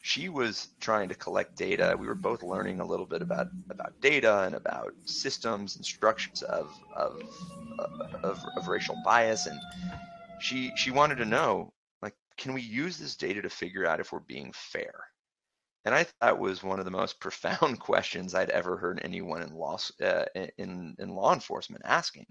[0.02, 1.96] she was trying to collect data.
[1.98, 6.42] We were both learning a little bit about about data and about systems and structures
[6.42, 7.22] of of
[8.22, 9.58] of, of racial bias, and
[10.40, 14.12] she she wanted to know like, can we use this data to figure out if
[14.12, 14.94] we're being fair?
[15.84, 19.54] And I thought was one of the most profound questions I'd ever heard anyone in
[19.54, 20.24] law uh,
[20.58, 22.26] in in law enforcement asking,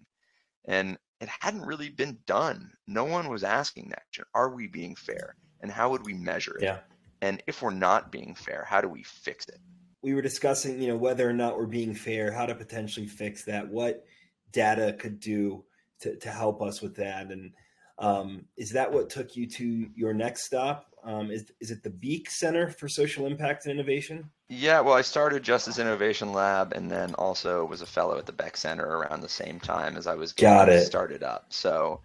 [0.65, 2.71] and it hadn't really been done.
[2.87, 4.03] No one was asking that.
[4.33, 6.63] Are we being fair, and how would we measure it?
[6.63, 6.79] Yeah.
[7.21, 9.59] And if we're not being fair, how do we fix it?
[10.01, 13.45] We were discussing, you know, whether or not we're being fair, how to potentially fix
[13.45, 14.05] that, what
[14.51, 15.63] data could do
[16.01, 17.53] to, to help us with that, and
[17.99, 20.87] um, is that what took you to your next stop?
[21.03, 24.29] Um, is is it the Beeck Center for Social Impact and Innovation?
[24.49, 28.31] Yeah, well, I started Justice Innovation Lab, and then also was a fellow at the
[28.31, 31.47] Beeck Center around the same time as I was getting started up.
[31.49, 32.01] So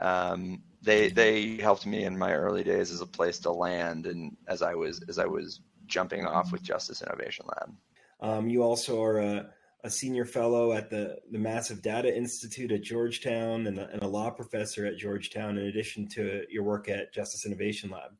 [0.00, 4.36] um, they they helped me in my early days as a place to land, and
[4.46, 7.74] as I was as I was jumping off with Justice Innovation Lab.
[8.20, 9.50] Um, you also are a
[9.84, 14.06] a senior fellow at the, the Massive Data Institute at Georgetown and a, and a
[14.08, 18.10] law professor at Georgetown, in addition to your work at Justice Innovation Lab.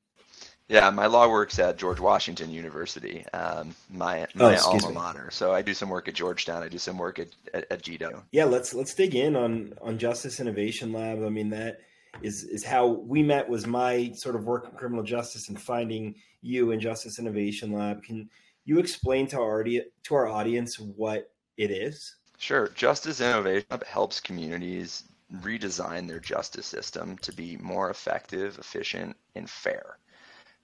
[0.68, 4.94] Yeah, my law works at George Washington University, um, my my Oh, alma me.
[4.94, 5.31] mater.
[5.31, 6.62] So I do some work at Georgetown.
[6.62, 8.23] I do some work at at, at GW.
[8.33, 11.25] Yeah, let's let's dig in on on Justice Innovation Lab.
[11.25, 11.79] I mean, that
[12.21, 13.49] is is how we met.
[13.49, 18.03] Was my sort of work in criminal justice and finding you in Justice Innovation Lab.
[18.03, 18.29] Can
[18.66, 22.16] you explain to our to our audience what it is?
[22.38, 22.68] Sure.
[22.68, 25.05] Justice Innovation Hub helps communities
[25.42, 29.99] redesign their justice system to be more effective, efficient, and fair.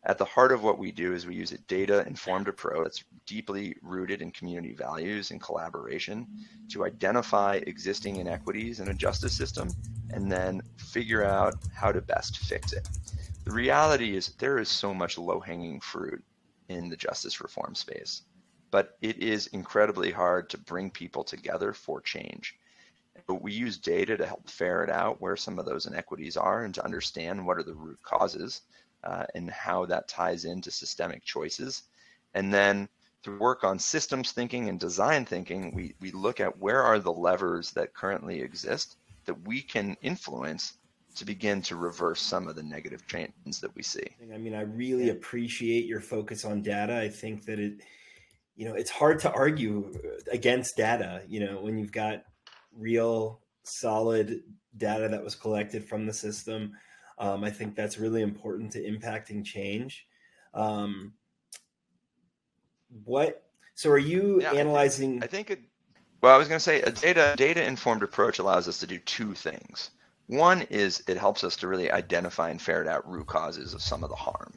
[0.06, 3.04] At the heart of what we do is we use a data informed approach that's
[3.26, 6.26] deeply rooted in community values and collaboration
[6.70, 9.68] to identify existing inequities in a justice system
[10.10, 12.86] and then figure out how to best fix it.
[13.44, 16.22] The reality is there is so much low hanging fruit
[16.68, 18.22] in the justice reform space,
[18.74, 22.56] but it is incredibly hard to bring people together for change.
[23.28, 26.74] But we use data to help ferret out where some of those inequities are and
[26.74, 28.62] to understand what are the root causes
[29.04, 31.84] uh, and how that ties into systemic choices.
[32.34, 32.88] And then
[33.22, 37.12] through work on systems thinking and design thinking, we, we look at where are the
[37.12, 40.78] levers that currently exist that we can influence
[41.14, 44.16] to begin to reverse some of the negative trends that we see.
[44.32, 46.98] I mean, I really appreciate your focus on data.
[46.98, 47.74] I think that it,
[48.56, 49.92] you know, it's hard to argue
[50.30, 51.22] against data.
[51.28, 52.24] You know, when you've got
[52.76, 54.42] real, solid
[54.76, 56.72] data that was collected from the system.
[57.18, 60.06] Um, I think that's really important to impacting change.
[60.52, 61.12] Um,
[63.04, 63.42] what?
[63.74, 65.22] So, are you Yeah, I think- analyzing?
[65.22, 65.60] I think it,
[66.20, 68.98] well, I was going to say a data data informed approach allows us to do
[68.98, 69.90] two things.
[70.26, 74.02] One is it helps us to really identify and ferret out root causes of some
[74.02, 74.54] of the harm,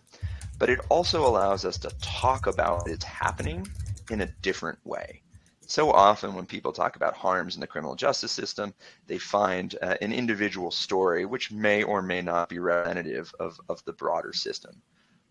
[0.59, 3.67] but it also allows us to talk about it's happening
[4.09, 5.21] in a different way.
[5.69, 8.73] So often, when people talk about harms in the criminal justice system,
[9.05, 13.83] they find uh, an individual story which may or may not be representative of, of
[13.83, 14.81] the broader system.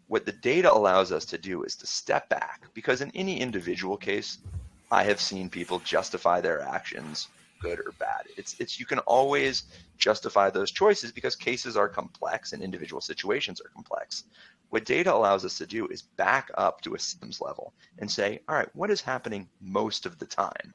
[0.09, 3.97] What the data allows us to do is to step back because in any individual
[3.97, 4.39] case,
[4.91, 8.25] I have seen people justify their actions, good or bad.
[8.37, 9.65] It's it's you can always
[9.99, 14.25] justify those choices because cases are complex and individual situations are complex.
[14.71, 18.41] What data allows us to do is back up to a systems level and say,
[18.49, 20.75] all right, what is happening most of the time?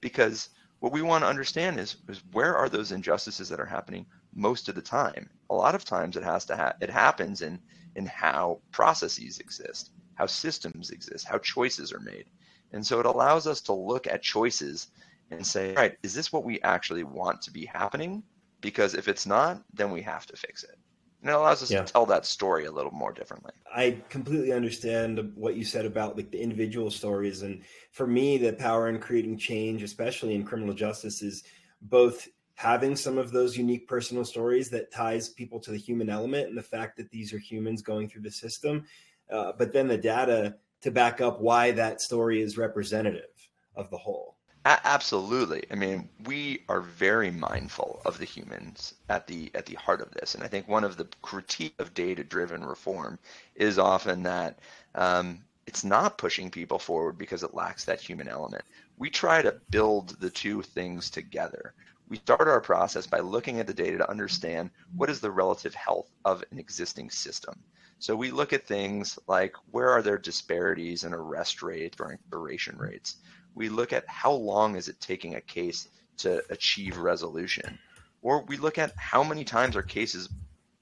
[0.00, 4.06] Because what we want to understand is, is where are those injustices that are happening
[4.34, 5.28] most of the time?
[5.50, 7.60] A lot of times it has to ha- it happens in
[7.96, 12.26] in how processes exist, how systems exist, how choices are made.
[12.72, 14.88] And so it allows us to look at choices
[15.30, 18.22] and say, all right, is this what we actually want to be happening?
[18.60, 20.76] Because if it's not, then we have to fix it.
[21.22, 21.82] And it allows us Yeah.
[21.82, 23.52] to tell that story a little more differently.
[23.72, 27.62] I completely understand what you said about like the individual stories, and
[27.92, 31.44] for me, the power in creating change, especially in criminal justice, is
[31.82, 36.48] both having some of those unique personal stories that ties people to the human element
[36.48, 38.84] and the fact that these are humans going through the system,
[39.30, 43.30] uh, but then the data to back up why that story is representative
[43.76, 44.36] of the whole.
[44.64, 45.64] A- absolutely.
[45.70, 50.10] I mean, we are very mindful of the humans at the at the heart of
[50.12, 53.18] this, and I think one of the critique of data-driven reform
[53.54, 54.58] is often that
[54.94, 58.64] um, it's not pushing people forward because it lacks that human element.
[58.98, 61.74] We try to build the two things together.
[62.08, 65.74] We start our process by looking at the data to understand what is the relative
[65.74, 67.54] health of an existing system.
[67.98, 72.76] So we look at things like where are there disparities in arrest rates or incarceration
[72.78, 73.16] rates
[73.54, 77.78] we look at how long is it taking a case to achieve resolution
[78.22, 80.28] or we look at how many times are cases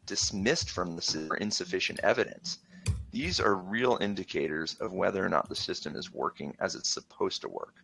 [0.06, 2.58] dismissed from the system for insufficient evidence.
[3.10, 7.42] These are real indicators of whether or not the system is working as it's supposed
[7.42, 7.74] to work.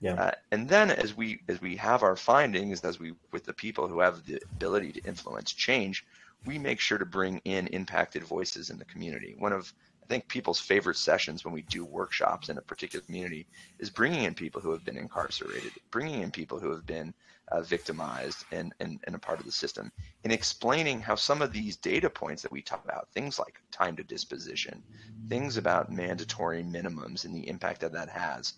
[0.00, 0.14] Yeah.
[0.14, 3.86] uh, and then as we as we have our findings as we with the people
[3.86, 6.04] who have the ability to influence change
[6.44, 9.34] we make sure to bring in impacted voices in the community.
[9.38, 9.72] One of
[10.04, 13.46] I think people's favorite sessions when we do workshops in a particular community
[13.78, 17.14] is bringing in people who have been incarcerated, bringing in people who have been
[17.48, 19.90] uh, victimized and, and, and a part of the system,
[20.22, 23.96] and explaining how some of these data points that we talk about, things like time
[23.96, 24.82] to disposition,
[25.30, 28.52] things about mandatory minimums and the impact that that has,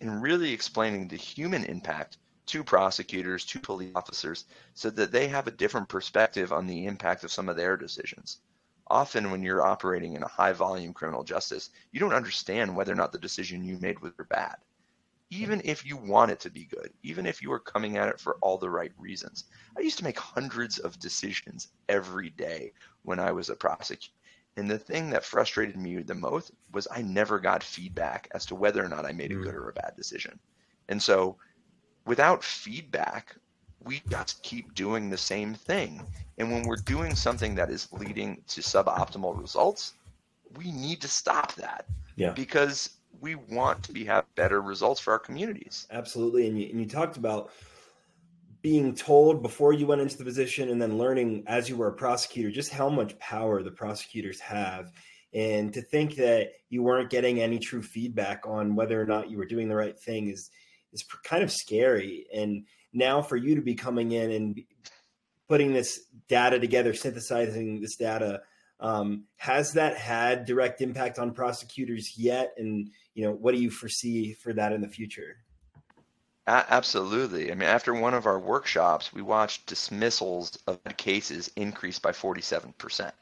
[0.00, 5.48] and really explaining the human impact to prosecutors, to police officers, so that they have
[5.48, 8.38] a different perspective on the impact of some of their decisions
[8.88, 12.96] often when you're operating in a high volume criminal justice, you don't understand whether or
[12.96, 14.56] not the decision you made was bad.
[15.30, 18.20] Even if you want it to be good, even if you are coming at it
[18.20, 19.44] for all the right reasons.
[19.76, 24.12] I used to make hundreds of decisions every day when I was a prosecutor.
[24.56, 28.54] And the thing that frustrated me the most was I never got feedback as to
[28.54, 29.44] whether or not I made a hmm.
[29.44, 30.38] good or a bad decision.
[30.88, 31.38] And so
[32.04, 33.36] without feedback,
[33.84, 36.02] we just keep doing the same thing.
[36.38, 39.94] And when we're doing something that is leading to suboptimal results,
[40.56, 41.86] we need to stop that.
[42.16, 42.32] Yeah.
[42.32, 45.86] Because we want to be have better results for our communities.
[45.90, 46.48] Absolutely.
[46.48, 47.50] And you, and you talked about
[48.62, 51.92] being told before you went into the position and then learning as you were a
[51.92, 54.92] prosecutor just how much power the prosecutors have
[55.34, 59.36] and to think that you weren't getting any true feedback on whether or not you
[59.36, 60.50] were doing the right thing is
[60.92, 64.62] is kind of scary and now for you to be coming in and
[65.48, 68.40] putting this data together synthesizing this data
[68.80, 73.70] um, has that had direct impact on prosecutors yet and you know what do you
[73.70, 75.36] foresee for that in the future
[76.46, 77.52] absolutely.
[77.52, 83.12] I mean, after one of our workshops, we watched dismissals of cases increase by 47%.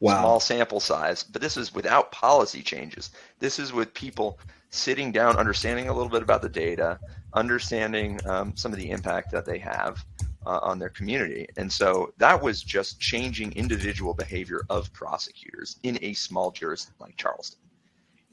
[0.00, 0.20] Wow.
[0.20, 3.10] Small sample size, but this is without policy changes.
[3.40, 4.38] This is with people
[4.70, 6.98] sitting down, understanding a little bit about the data,
[7.34, 10.04] understanding um, some of the impact that they have
[10.46, 11.46] uh, on their community.
[11.56, 17.16] And so that was just changing individual behavior of prosecutors in a small jurisdiction like
[17.16, 17.60] Charleston.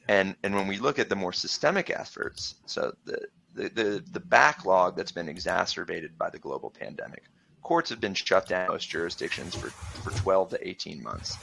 [0.08, 3.20] And, and when we look at the more systemic efforts, so the,
[3.56, 7.24] the, the, the backlog that's been exacerbated by the global pandemic.
[7.64, 11.38] Courts have been shut down in most jurisdictions for, for 12 to 18 months.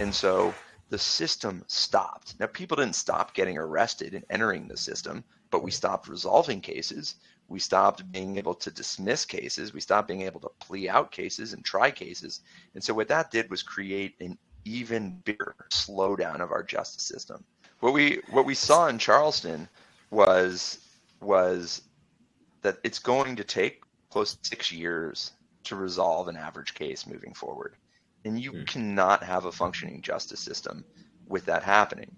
[0.00, 0.52] And so
[0.92, 2.38] the system stopped.
[2.38, 7.14] Now, people didn't stop getting arrested and entering the system, but we stopped resolving cases.
[7.48, 9.72] We stopped being able to dismiss cases.
[9.72, 12.42] We stopped being able to plea out cases and try cases.
[12.74, 14.36] And so what that did was create an
[14.66, 17.42] even bigger slowdown of our justice system.
[17.80, 19.70] What we what we saw in Charleston
[20.10, 20.78] was
[21.22, 21.80] was
[22.60, 23.80] that it's going to take
[24.10, 25.32] close to six years
[25.64, 27.76] to resolve an average case moving forward.
[28.24, 28.66] And you mm.
[28.66, 30.84] cannot have a functioning justice system
[31.26, 32.14] with that happening.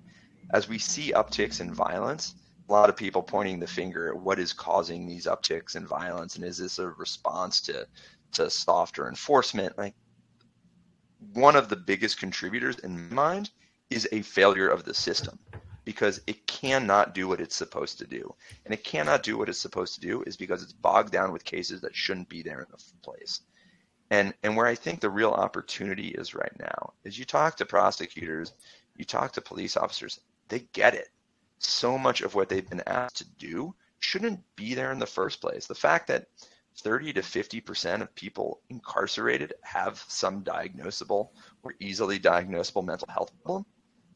[0.53, 2.35] As we see upticks in violence,
[2.69, 6.37] a lot of people pointing the finger at what is causing these upticks in violence
[6.37, 7.87] and is this a response to
[8.33, 9.77] to softer enforcement?
[9.79, 9.95] Like
[11.33, 13.51] one of the biggest contributors in my mind
[13.91, 15.39] is a failure of the system
[15.85, 18.35] because it cannot do what it's supposed to do.
[18.65, 21.45] And it cannot do what it's supposed to do is because it's bogged down with
[21.45, 23.41] cases that shouldn't be there in the place.
[24.15, 27.67] And and where I think the real opportunity is right now is you talk to
[27.67, 28.53] prosecutors,
[28.95, 31.09] you talk to police officers, they get it.
[31.59, 35.41] So much of what they've been asked to do shouldn't be there in the first
[35.41, 35.67] place.
[35.67, 36.29] The fact that
[36.77, 41.31] 30 to 50% of people incarcerated have some diagnosable
[41.65, 43.67] or easily diagnosable mental health problem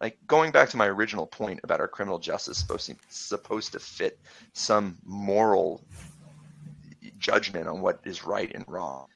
[0.00, 3.80] like going back to my original point about our criminal justice supposed to, supposed to
[3.80, 4.20] fit
[4.52, 5.82] some moral
[7.18, 9.08] judgment on what is right and wrong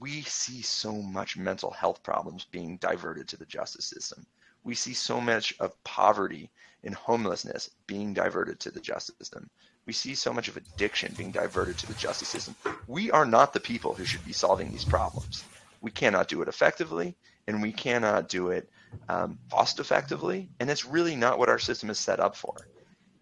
[0.00, 4.26] we see so much mental health problems being diverted to the justice system
[4.64, 6.50] we see so much of poverty
[6.84, 9.48] and homelessness being diverted to the justice system
[9.86, 12.54] we see so much of addiction being diverted to the justice system
[12.86, 15.44] we are not the people who should be solving these problems
[15.80, 17.14] we cannot do it effectively
[17.46, 18.68] and we cannot do it
[19.08, 20.48] um, cost effectively.
[20.60, 22.68] And it's really not what our system is set up for.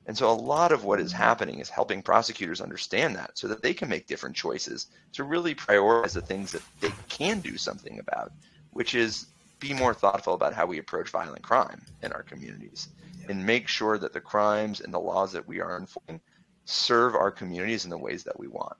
[0.06, 3.62] And so a lot of what is happening is helping prosecutors understand that so that
[3.62, 7.98] they can make different choices to really prioritize the things that they can do something
[7.98, 8.32] about,
[8.70, 9.26] which is
[9.58, 12.88] be more thoughtful about how we approach violent crime in our communities
[13.28, 16.20] and make sure that the crimes and the laws that we are enforcing
[16.64, 18.76] serve our communities in the ways that we want.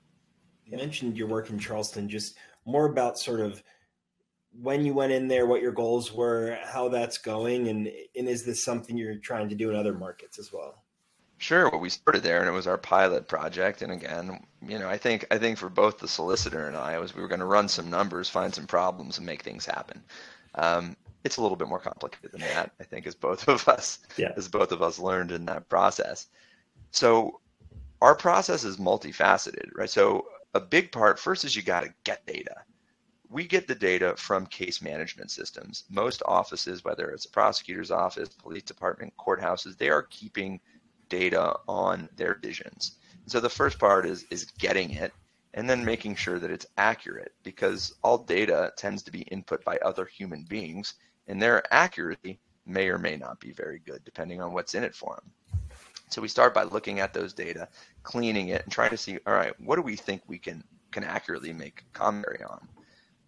[0.65, 3.61] You mentioned your work in Charleston, just more about sort of
[4.61, 8.45] when you went in there, what your goals were, how that's going, and and is
[8.45, 10.83] this something you're trying to do in other markets as well?
[11.39, 11.69] Sure.
[11.69, 13.81] Well, we started there, and it was our pilot project.
[13.81, 17.15] And again, you know, I think I think for both the solicitor and I, was
[17.15, 20.03] we were going to run some numbers, find some problems, and make things happen.
[20.55, 23.99] Um, it's a little bit more complicated than that, I think, as both of us
[24.17, 24.31] yeah.
[24.35, 26.27] as both of us learned in that process.
[26.91, 27.39] So
[28.01, 29.89] our process is multifaceted, right?
[29.89, 32.55] So a big part first is you got to get data
[33.29, 35.83] we get the data from case management systems.
[35.89, 40.59] Most offices, whether it's a prosecutor's office, police department, courthouses, they are keeping
[41.09, 42.97] data on their visions.
[43.27, 45.11] So the first part is is getting it
[45.53, 49.77] and then making sure that it's accurate because all data tends to be input by
[49.77, 50.93] other human beings
[51.27, 54.95] and their accuracy may or may not be very good depending on what's in it
[54.95, 55.31] for them.
[56.09, 57.67] So we start by looking at those data,
[58.03, 61.03] cleaning it and trying to see all right, what do we think we can can
[61.03, 62.67] accurately make commentary on?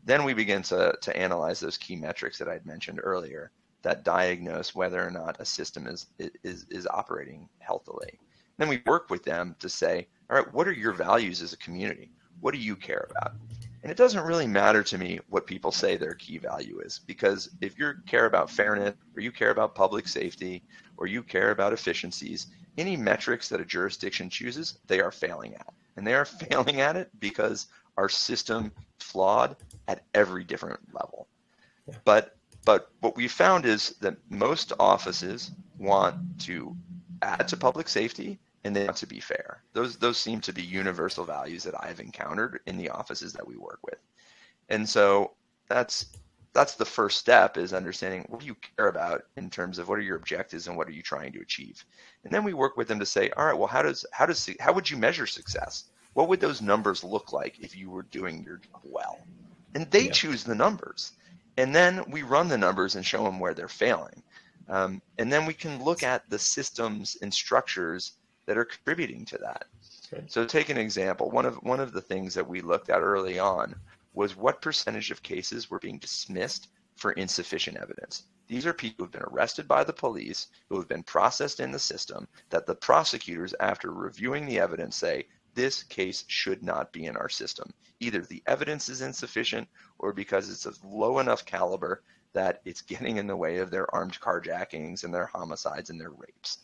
[0.05, 3.51] Then we begin to, to analyze those key metrics that I'd mentioned earlier
[3.81, 6.07] that diagnose whether or not a system is,
[6.43, 8.19] is, is operating healthily.
[8.57, 11.57] Then we work with them to say, all right, what are your values as a
[11.57, 12.11] community?
[12.41, 13.33] What do you care about?
[13.81, 17.49] And it doesn't really matter to me what people say their key value is, because
[17.61, 20.63] if you care about fairness, or you care about public safety,
[20.97, 25.73] or you care about efficiencies, any metrics that a jurisdiction chooses, they are failing at.
[25.95, 27.67] And they are failing at it because
[27.97, 29.55] our system flawed
[29.87, 31.27] at every different level.
[31.87, 31.95] Yeah.
[32.03, 32.35] But
[32.69, 35.49] but what we found is that most offices
[35.79, 36.77] want to
[37.23, 39.63] add to public safety and they want to be fair.
[39.73, 43.57] Those those seem to be universal values that I've encountered in the offices that we
[43.57, 43.97] work with.
[44.69, 45.31] And so
[45.67, 46.15] that's
[46.53, 49.97] that's the first step is understanding what do you care about in terms of what
[49.97, 51.83] are your objectives and what are you trying to achieve.
[52.23, 54.47] And then we work with them to say, all right, well how does how does
[54.59, 55.85] how would you measure success?
[56.13, 59.17] What would those numbers look like if you were doing your job well?
[59.73, 60.11] And they yeah.
[60.11, 61.13] choose the numbers.
[61.59, 64.23] And then we run the numbers and show them where they're failing.
[64.69, 68.13] Um, and then we can look at the systems and structures
[68.45, 69.65] that are contributing to that.
[70.27, 71.29] So take an example.
[71.29, 73.75] One of one of the things that we looked at early on
[74.13, 78.23] was what percentage of cases were being dismissed for insufficient evidence.
[78.47, 81.79] These are people who've been arrested by the police, who have been processed in the
[81.79, 85.27] system, that the prosecutors, after reviewing the evidence, say,
[85.59, 87.69] this case should not be in our system.
[87.99, 92.01] Either the evidence is insufficient or because it's of low enough caliber
[92.31, 96.11] that it's getting in the way of their armed carjackings and their homicides and their
[96.11, 96.59] rapes.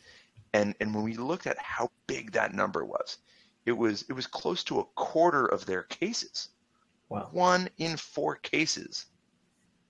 [0.53, 3.17] And and when we looked at how big that number was,
[3.65, 6.49] it was it was close to a quarter of their cases.
[7.09, 7.27] Wow.
[7.33, 9.07] One in four cases.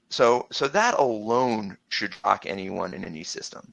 [0.10, 3.72] So so that alone should shock anyone in any system.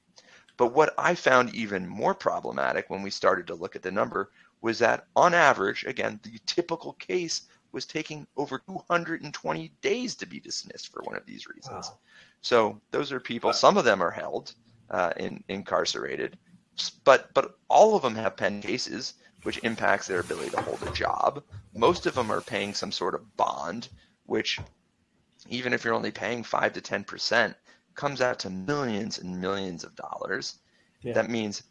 [0.59, 4.31] But what I found even more problematic when we started to look at the number
[4.63, 7.43] was that on average, again, the typical case
[7.73, 11.89] was taking over 220 days to be dismissed for one of these reasons.
[11.89, 11.99] Wow.
[12.41, 14.55] So those are people, some of them are held
[14.91, 16.39] uh, in, incarcerated,
[17.05, 20.93] but but all of them have pen cases, which impacts their ability to hold a
[20.93, 21.43] job.
[21.75, 23.89] Most of them are paying some sort of bond,
[24.27, 24.59] which
[25.49, 27.57] even if you're only paying five to ten percent,
[27.95, 30.59] comes out to millions and millions of dollars.
[31.03, 31.15] Yeah.
[31.15, 31.63] That means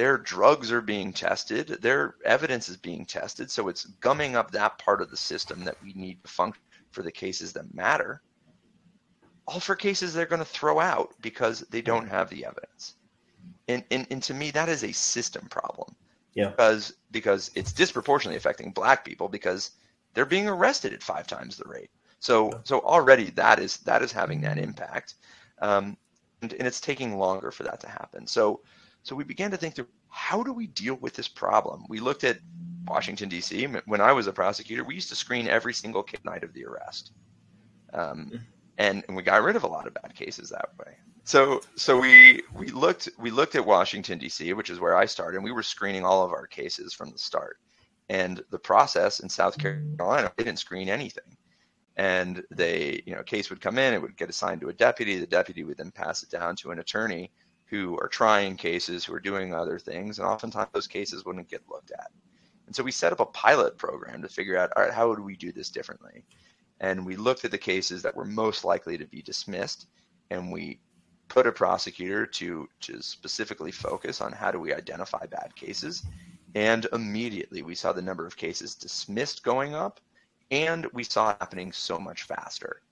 [0.00, 4.78] their drugs are being tested, their evidence is being tested, so it's gumming up that
[4.78, 8.22] part of the system that we need to function for the cases that matter.
[9.46, 12.94] All for cases they're going to throw out because they don't have the evidence.
[13.68, 15.94] And, and, and to me that is a system problem.
[16.32, 16.48] Yeah.
[16.48, 19.72] Because because it's disproportionately affecting black people because
[20.14, 21.90] they're being arrested at five times the rate.
[22.20, 25.16] So so already that is that is having that impact
[25.58, 25.98] um,
[26.40, 28.26] and, and it's taking longer for that to happen.
[28.26, 28.62] So
[29.02, 32.24] so we began to think through how do we deal with this problem we looked
[32.24, 32.38] at
[32.86, 36.52] washington d.c when i was a prosecutor we used to screen every single night of
[36.52, 37.12] the arrest
[37.92, 38.40] um, mm.
[38.78, 40.94] and, and we got rid of a lot of bad cases that way
[41.24, 45.36] so so we we looked we looked at Washington D.C., which is where I started,
[45.36, 47.58] and we were screening all of our cases from the start.
[48.08, 51.36] And the process in South Carolina, they didn't screen anything.
[51.96, 54.72] And they, you know, a case would come in, it would get assigned to a
[54.72, 55.20] deputy.
[55.20, 57.30] The deputy would then pass it down to an attorney
[57.70, 61.62] who are trying cases, who are doing other things, and oftentimes those cases wouldn't get
[61.68, 62.10] looked at.
[62.66, 65.20] And so we set up a pilot program to figure out, all right, how would
[65.20, 66.24] we do this differently?
[66.80, 69.86] And we looked at the cases that were most likely to be dismissed,
[70.30, 70.80] and we
[71.28, 76.04] put a prosecutor to to specifically focus on how do we identify bad cases
[76.56, 80.00] and immediately we saw the number of cases dismissed going up
[80.50, 82.82] and we saw it happening so much faster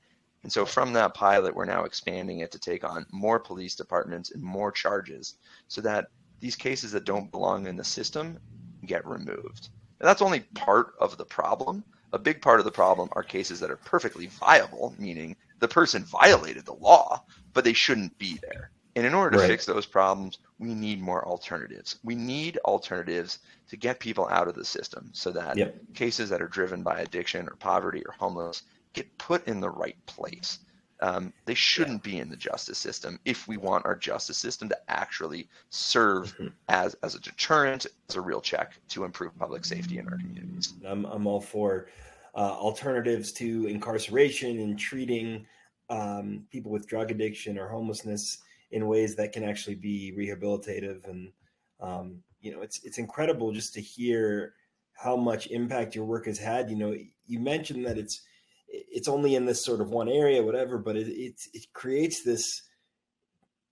[0.43, 4.30] and so from that pilot we're now expanding it to take on more police departments
[4.30, 5.34] and more charges
[5.68, 6.09] so that
[6.41, 8.39] these cases that don't belong in the system
[8.86, 9.68] get removed
[10.01, 13.61] and that's only part of the problem a big part of the problem are cases
[13.61, 17.22] that are perfectly viable meaning the person violated the law
[17.59, 18.70] but they shouldn't be there.
[18.95, 19.49] And in order to right.
[19.49, 21.99] fix those problems, we need more alternatives.
[22.05, 25.76] We need alternatives to get people out of the system so that yep.
[25.95, 28.62] cases that are driven by addiction or poverty or homeless
[28.99, 30.59] get put in the right place.
[31.01, 32.13] Um, they shouldn't yeah.
[32.13, 36.49] be in the justice system if we want our justice system to actually serve mm-hmm.
[36.69, 40.75] as, as a deterrent, as a real check to improve public safety in our communities.
[40.85, 41.87] I'm, I'm all for
[42.35, 45.47] uh, alternatives to incarceration and treating
[45.89, 48.39] um, people with drug addiction or homelessness
[48.71, 51.33] in ways that can actually be rehabilitative and
[51.81, 54.55] um, you know it's it's incredible just to hear
[54.93, 56.95] how much impact your work has had you know
[57.27, 58.23] you mentioned that it's
[58.69, 62.62] it's only in this sort of one area whatever but it it, it creates this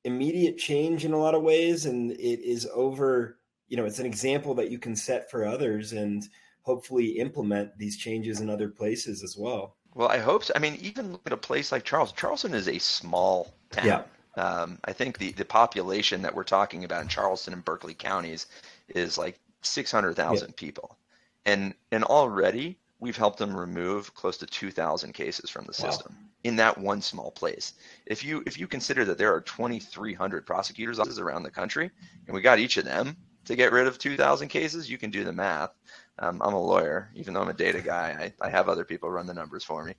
[0.04, 3.38] immediate change in a lot of ways and it is over
[3.68, 6.28] you know it's an example that you can set for others and
[6.62, 10.52] hopefully implement these changes in other places as well well, I hope so.
[10.54, 12.12] I mean, even look at a place like Charles.
[12.12, 13.86] Charleston is a small town.
[13.86, 14.02] Yeah.
[14.36, 18.46] Um, I think the, the population that we're talking about in Charleston and Berkeley counties
[18.88, 20.52] is like 600,000 yeah.
[20.54, 20.98] people.
[21.46, 26.26] And, and already we've helped them remove close to 2,000 cases from the system wow.
[26.42, 27.74] in that one small place.
[28.04, 31.88] If you, if you consider that there are 2,300 prosecutors offices around the country
[32.26, 35.22] and we got each of them to get rid of 2,000 cases, you can do
[35.22, 35.70] the math.
[36.18, 38.32] Um, I'm a lawyer, even though I'm a data guy.
[38.40, 39.94] I, I have other people run the numbers for me,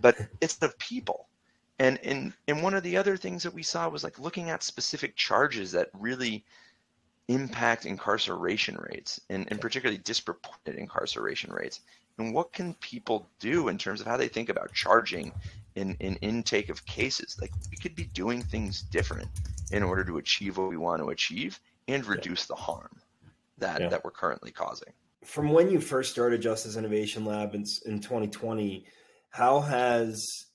[0.00, 1.28] but it's the people,
[1.78, 4.64] And in and one of the other things that we saw was like looking at
[4.64, 6.44] specific charges that really
[7.28, 11.80] impact incarceration rates and, and particularly disproportionate incarceration rates.
[12.18, 15.32] And what can people do in terms of how they think about charging
[15.76, 17.36] in, in intake of cases?
[17.40, 19.28] Like we could be doing things different
[19.70, 22.54] in order to achieve what we want to achieve and reduce yeah.
[22.54, 23.00] the harm
[23.58, 23.88] that, yeah.
[23.88, 24.92] that we're currently causing.
[25.24, 28.84] From when you first started Justice Innovation Lab in, in 2020,
[29.30, 30.46] how has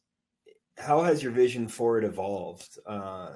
[0.78, 3.36] how has your vision for it evolved uh,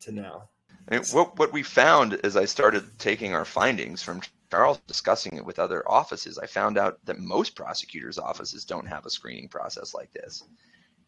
[0.00, 0.48] to now?
[0.88, 4.20] I mean, what what we found as I started taking our findings from
[4.50, 9.06] Charles discussing it with other offices, I found out that most prosecutors' offices don't have
[9.06, 10.44] a screening process like this.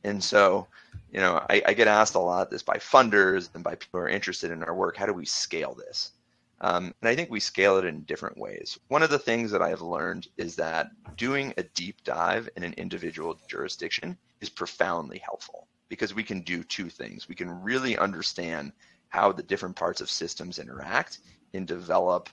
[0.05, 0.67] And so,
[1.11, 4.07] you know, I, I get asked a lot this by funders and by people who
[4.07, 4.97] are interested in our work.
[4.97, 6.13] How do we scale this?
[6.61, 8.79] Um, and I think we scale it in different ways.
[8.89, 12.65] One of the things that I have learned is that doing a deep dive in
[12.65, 17.29] an individual jurisdiction is profoundly helpful because we can do two things.
[17.29, 18.73] We can really understand
[19.09, 21.21] how the different parts of systems interact
[21.55, 22.29] and develop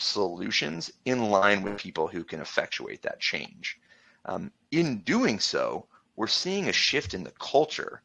[0.00, 3.78] solutions in line with people who can effectuate that change.
[4.24, 5.86] Um, in doing so,
[6.16, 8.02] we're seeing a shift in the culture,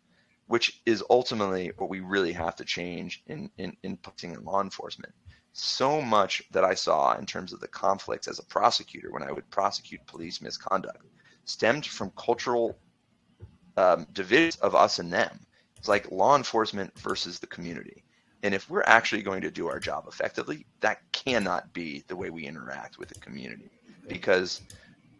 [0.47, 4.61] which is ultimately what we really have to change in, in, in policing and law
[4.61, 5.13] enforcement
[5.57, 9.31] so much that I saw in terms of the conflicts as a prosecutor when I
[9.31, 11.01] would prosecute police misconduct
[11.45, 12.77] stemmed from cultural
[13.77, 15.45] um, divisions of us and them.
[15.77, 18.03] It's like law enforcement versus the community.
[18.45, 22.29] And if we're actually going to do our job effectively, that cannot be the way
[22.29, 23.71] we interact with the community.
[24.07, 24.61] Because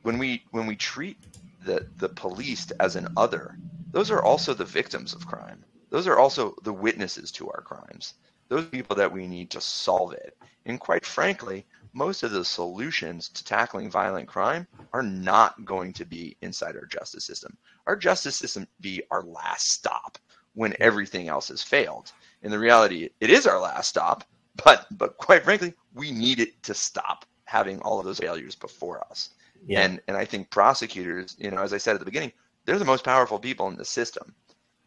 [0.04, 1.18] when we when we treat
[1.66, 3.58] the the police as an other,
[3.92, 5.66] those are also the victims of crime.
[5.90, 8.14] Those are also the witnesses to our crimes
[8.48, 10.38] those people that we need to solve it.
[10.66, 16.06] And quite frankly, most of the solutions to tackling violent crime are not going to
[16.06, 17.58] be inside our justice system.
[17.88, 20.18] Our justice system be our last stop
[20.54, 22.12] when everything else has failed.
[22.46, 24.24] In the reality, it is our last stop,
[24.64, 29.04] but but quite frankly, we need it to stop having all of those failures before
[29.10, 29.32] us.
[29.66, 29.82] Yeah.
[29.82, 32.34] And and I think prosecutors, you know, as I said at the beginning,
[32.64, 34.36] they're the most powerful people in the system.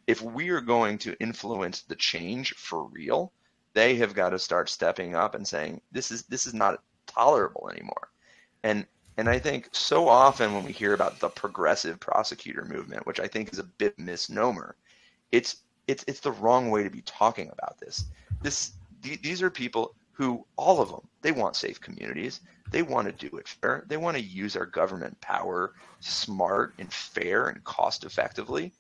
[0.07, 3.33] If we are going to influence the change for real,
[3.75, 7.71] they have got to start stepping up and saying this is this is not tolerable
[7.73, 8.13] anymore.
[8.63, 8.87] And
[9.17, 13.27] and I think so often when we hear about the progressive prosecutor movement, which I
[13.27, 14.77] think is a bit misnomer,
[15.33, 15.57] it's
[15.89, 18.05] it's it's the wrong way to be talking about this.
[18.43, 18.73] This
[19.03, 22.41] these are people who all of them they want safe communities.
[22.71, 23.85] They want to do it fair.
[23.89, 28.73] They want to use our government power smart and fair and cost effectively.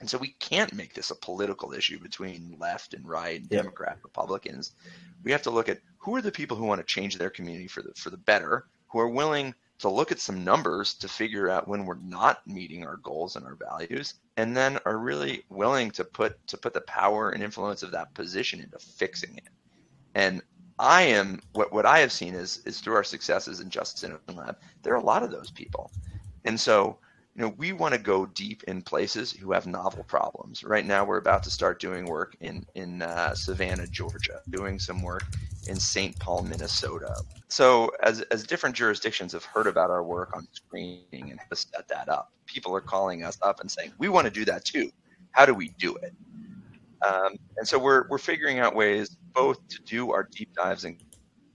[0.00, 3.62] And so we can't make this a political issue between left and right, and yep.
[3.62, 4.72] Democrat, Republicans.
[5.22, 7.68] We have to look at who are the people who want to change their community
[7.68, 11.50] for the for the better, who are willing to look at some numbers to figure
[11.50, 15.90] out when we're not meeting our goals and our values, and then are really willing
[15.90, 19.48] to put to put the power and influence of that position into fixing it.
[20.14, 20.40] And
[20.78, 24.36] I am what what I have seen is is through our successes in Justice Innovation
[24.36, 25.90] Lab, there are a lot of those people.
[26.44, 26.98] And so
[27.34, 30.62] you know, we want to go deep in places who have novel problems.
[30.62, 35.02] Right now, we're about to start doing work in in uh, Savannah, Georgia, doing some
[35.02, 35.24] work
[35.66, 36.18] in St.
[36.18, 37.16] Paul, Minnesota.
[37.48, 41.88] So, as as different jurisdictions have heard about our work on screening and have set
[41.88, 44.90] that up, people are calling us up and saying, "We want to do that too.
[45.30, 46.12] How do we do it?"
[47.00, 51.02] Um, and so we're we're figuring out ways both to do our deep dives and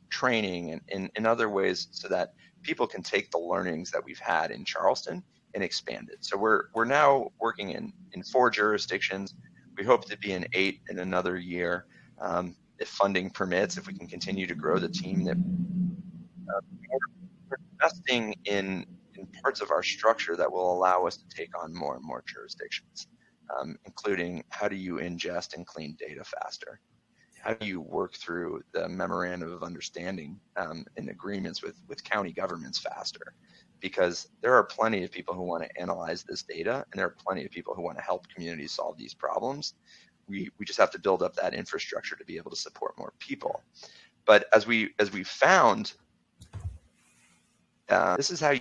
[0.10, 4.50] training and in other ways so that people can take the learnings that we've had
[4.50, 5.24] in Charleston
[5.54, 6.18] and expanded.
[6.22, 9.36] So we're we're now working in in four jurisdictions.
[9.78, 11.86] We hope to be in eight in another year,
[12.20, 13.78] um, if funding permits.
[13.78, 16.62] If we can continue to grow the team, that uh,
[17.50, 18.86] we're investing in
[19.16, 22.24] in parts of our structure that will allow us to take on more and more
[22.28, 23.08] jurisdictions,
[23.58, 26.80] um, including how do you ingest and clean data faster
[27.48, 32.34] how do you work through the memorandum of understanding um, and agreements with, with county
[32.34, 33.34] governments faster?
[33.80, 37.16] Because there are plenty of people who want to analyze this data and there are
[37.26, 39.76] plenty of people who want to help communities solve these problems.
[40.28, 43.14] We, we just have to build up that infrastructure to be able to support more
[43.20, 43.62] people.
[44.26, 45.94] But as we as we found,
[47.90, 48.52] uh, this is how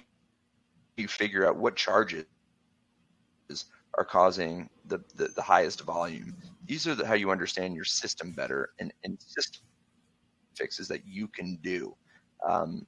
[0.96, 2.24] you, figure out what charges
[3.98, 6.34] are causing the, the, the highest volume.
[6.66, 9.62] These are the, how you understand your system better and, and system
[10.54, 11.94] fixes that you can do.
[12.48, 12.86] Um,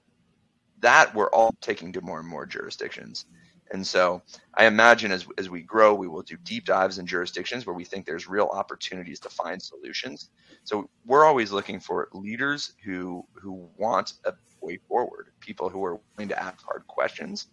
[0.81, 3.27] that we're all taking to more and more jurisdictions.
[3.71, 4.23] And so
[4.55, 7.85] I imagine as, as we grow, we will do deep dives in jurisdictions where we
[7.85, 10.31] think there's real opportunities to find solutions.
[10.65, 16.01] So we're always looking for leaders who who want a way forward, people who are
[16.17, 17.49] willing to ask hard questions,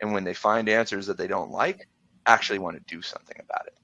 [0.00, 1.88] and when they find answers that they don't like,
[2.26, 3.74] actually want to do something about it.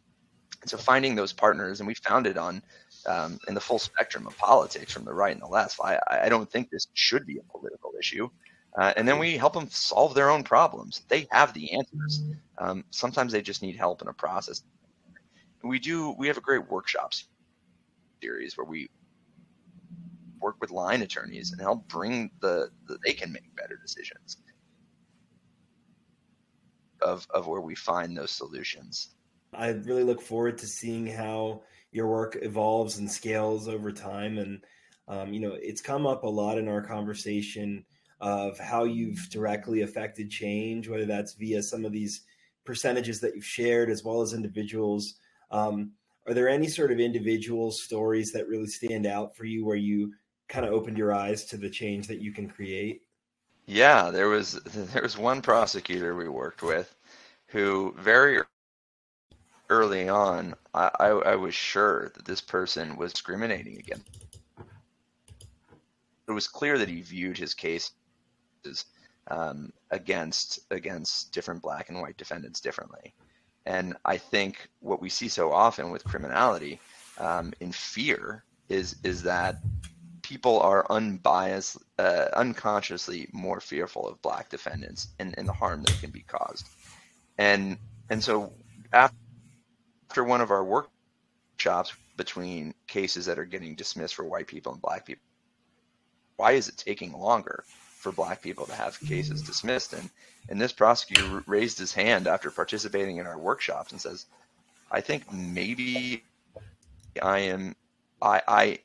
[0.63, 2.63] And so finding those partners, and we found it on
[3.07, 5.79] um, in the full spectrum of politics, from the right and the left.
[5.83, 8.29] I, I don't think this should be a political issue.
[8.77, 11.03] Uh, and then we help them solve their own problems.
[11.09, 12.23] They have the answers.
[12.59, 14.63] Um, sometimes they just need help in a process.
[15.63, 16.15] We do.
[16.19, 17.27] We have a great workshops
[18.23, 18.89] series where we
[20.41, 24.39] work with line attorneys and help bring the, the they can make better decisions
[27.01, 29.17] of of where we find those solutions.
[29.55, 31.63] I really look forward to seeing how
[31.93, 34.39] your work evolves and scales over time.
[34.39, 34.63] And
[35.09, 37.85] um, you know, it's come up a lot in our conversation
[38.21, 42.23] of how you've directly affected change, whether that's via some of these
[42.65, 45.15] percentages that you've shared, as well as individuals.
[45.51, 45.93] Um,
[46.27, 50.13] are there any sort of individual stories that really stand out for you where you
[50.49, 53.03] kind of opened your eyes to the change that you can create?
[53.67, 54.53] Yeah, there was
[54.93, 56.95] there was one prosecutor we worked with
[57.49, 58.41] who very
[59.69, 64.27] early on I, I, I was sure that this person was discriminating against.
[66.29, 67.55] It was clear that he viewed his
[68.67, 68.85] cases
[69.31, 73.15] um, against against different black and white defendants differently.
[73.67, 76.81] And I think what we see so often with criminality
[77.19, 79.57] um, in fear is is that
[80.23, 86.01] people are unbiased, uh, unconsciously more fearful of black defendants and, and the harm that
[86.01, 86.69] can be caused.
[87.39, 87.79] And
[88.11, 88.53] and so
[88.93, 89.15] after
[90.25, 95.05] one of our workshops between cases that are getting dismissed for white people and black
[95.07, 95.23] people,
[96.37, 97.65] why is it taking longer
[98.07, 99.93] for black people to have cases dismissed?
[99.93, 100.09] And
[100.49, 104.27] and this prosecutor raised his hand after participating in our workshops and says,
[104.93, 106.23] I think maybe
[107.21, 107.75] I am
[108.23, 108.79] I I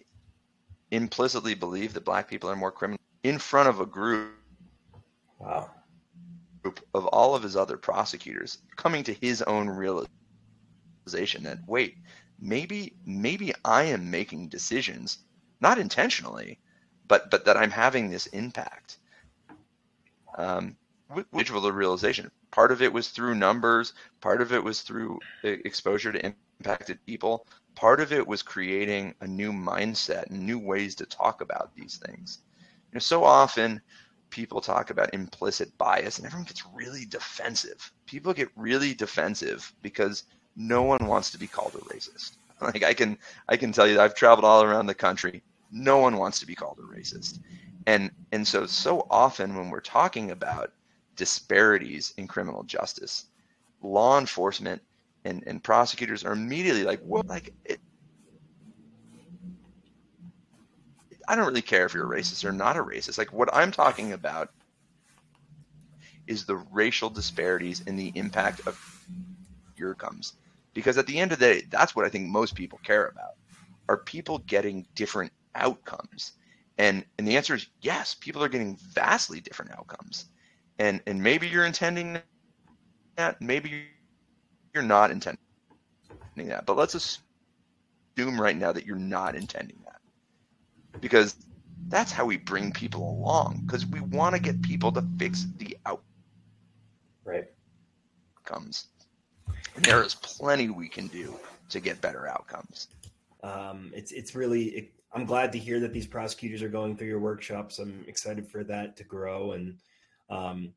[0.90, 4.32] implicitly believe that black people are more criminal in front of a group
[5.38, 5.70] wow.
[6.96, 11.96] of all of his other prosecutors coming to his own realization that wait
[12.40, 15.20] maybe maybe i am making decisions
[15.62, 16.60] not intentionally
[17.08, 18.98] but but that i'm having this impact
[20.42, 20.76] um
[21.34, 26.34] visual realization part of it was through numbers part of it was through exposure to
[26.60, 31.42] impacted people part of it was creating a new mindset and new ways to talk
[31.42, 32.40] about these things.
[32.92, 33.82] You know, so often
[34.30, 37.92] people talk about implicit bias and everyone gets really defensive.
[38.06, 40.24] People get really defensive because
[40.56, 42.34] no one wants to be called a racist.
[42.62, 43.18] Like I can
[43.50, 45.42] I can tell you I've traveled all around the country.
[45.72, 47.40] No one wants to be called a racist.
[47.86, 50.72] And and so so often when we're talking about
[51.16, 53.26] disparities in criminal justice,
[53.82, 54.82] law enforcement
[55.26, 57.80] and, and prosecutors are immediately like, well, like it,
[61.28, 63.18] I don't really care if you're a racist or not a racist.
[63.18, 64.50] Like what I'm talking about
[66.28, 68.78] is the racial disparities and the impact of
[69.76, 70.34] your comes.
[70.74, 73.32] Because at the end of the day, that's what I think most people care about.
[73.90, 76.34] Are people getting different outcomes?
[76.78, 80.26] And and the answer is yes, people are getting vastly different outcomes.
[80.80, 82.20] And and maybe you're intending
[83.18, 83.86] that, maybe
[84.74, 85.40] you're not intending
[86.38, 86.66] that.
[86.66, 91.02] But let's assume right now that you're not intending that.
[91.02, 91.36] Because
[91.88, 95.78] that's how we bring people along because we want to get people to fix the
[95.86, 96.02] out
[97.26, 97.50] right
[98.38, 98.88] outcomes.
[99.76, 101.36] And there is plenty we can do
[101.70, 102.88] to get better outcomes.
[103.44, 107.08] Um, it's it's really it, I'm glad to hear that these prosecutors are going through
[107.08, 107.80] your workshops.
[107.80, 109.78] I'm excited for that to grow and
[110.30, 110.74] um,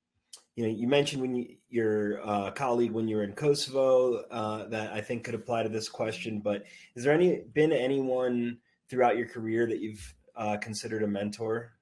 [0.56, 4.68] you know, you mentioned when you, your uh, colleague when you were in Kosovo uh,
[4.68, 6.38] that I think could apply to this question.
[6.38, 6.64] But
[6.94, 8.58] is there any been anyone
[8.88, 11.72] throughout your career that you've uh, considered a mentor?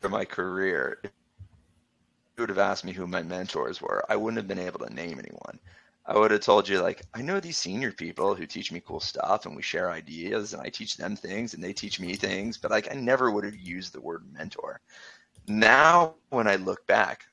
[0.00, 1.10] For my career, if
[2.36, 4.92] you would have asked me who my mentors were, I wouldn't have been able to
[4.92, 5.60] name anyone.
[6.08, 8.98] I would have told you like I know these senior people who teach me cool
[8.98, 12.56] stuff and we share ideas and I teach them things and they teach me things,
[12.56, 14.80] but like I never would have used the word mentor.
[15.46, 17.26] Now when I look back,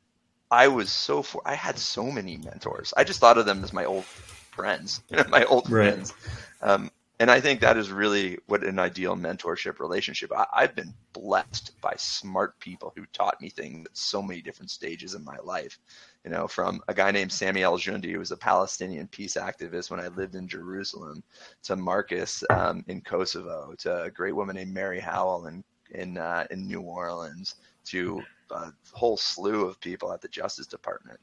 [0.52, 2.94] I was so for I had so many mentors.
[2.98, 5.94] I just thought of them as my old friends, my old right.
[5.94, 6.14] friends.
[6.62, 10.34] Um, and I think that is really what an ideal mentorship relationship.
[10.36, 14.70] I, have been blessed by smart people who taught me things at so many different
[14.70, 15.80] stages in my life.
[16.26, 19.92] You know, from a guy named Sami Al Jundi, who was a Palestinian peace activist
[19.92, 21.24] when I lived in Jerusalem,
[21.62, 26.48] to Marcus um, in Kosovo, to a great woman named Mary Howell in in uh,
[26.50, 31.20] in New Orleans, to a whole slew of people at the Justice Department.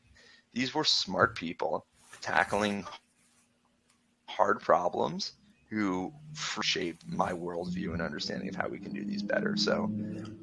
[0.53, 1.85] These were smart people
[2.21, 2.87] tackling
[4.27, 5.33] hard problems
[5.73, 6.13] who
[6.61, 9.57] shaped my worldview and understanding of how we can do these better.
[9.57, 9.91] So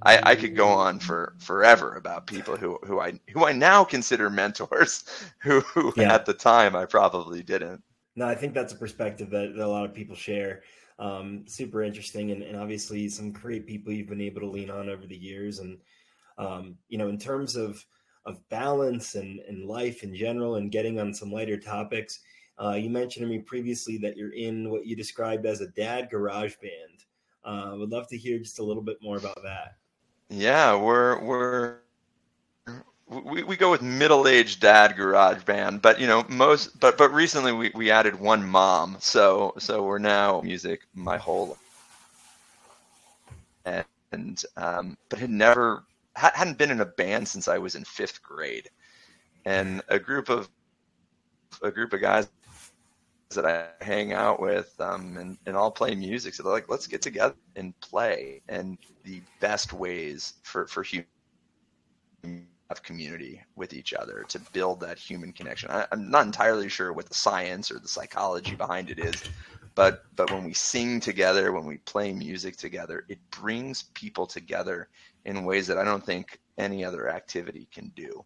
[0.01, 3.83] I, I, could go on for forever about people who, who I who I now
[3.83, 5.03] consider mentors,
[5.39, 6.15] who, who yeah.
[6.15, 7.83] at the time I probably didn't.
[8.15, 10.63] No, I think that's a perspective that, that a lot of people share.
[10.97, 14.89] Um, super interesting, and, and, obviously some great people you've been able to lean on
[14.89, 15.59] over the years.
[15.59, 15.77] And
[16.39, 17.85] um, you know, in terms of
[18.25, 22.19] of balance and, and life in general, and getting on some lighter topics,
[22.61, 26.09] uh, you mentioned to me previously that you're in what you described as a dad
[26.09, 27.05] garage band.
[27.43, 29.77] Uh, would love to hear just a little bit more about that.
[30.29, 31.77] Yeah, we're we're
[33.09, 37.51] we, we go with middle-aged dad garage band but you know most but but recently
[37.51, 41.57] we, we added one mom so so we're now music my whole
[43.65, 45.83] and, and um, but had never
[46.15, 48.69] hadn't been in a band since i was in fifth grade
[49.45, 50.49] and a group of
[51.63, 52.27] a group of guys
[53.35, 56.33] that I hang out with um, and, and all play music.
[56.33, 58.41] So they're like, let's get together and play.
[58.49, 61.05] And the best ways for, for human
[62.69, 65.71] have community with each other to build that human connection.
[65.71, 69.23] I, am not entirely sure what the science or the psychology behind it is,
[69.73, 74.89] but but when we sing together, when we play music together, it brings people together
[75.25, 78.23] in ways that I don't think any other activity can do.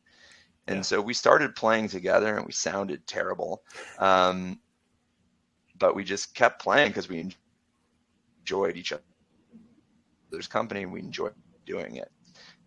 [0.68, 0.84] And yeah.
[0.84, 3.64] so we started playing together, and we sounded terrible,
[4.00, 4.60] um,
[5.84, 7.30] but we just kept playing because we
[8.40, 8.94] enjoyed each
[10.32, 11.34] other's company, and we enjoyed
[11.66, 12.10] doing it.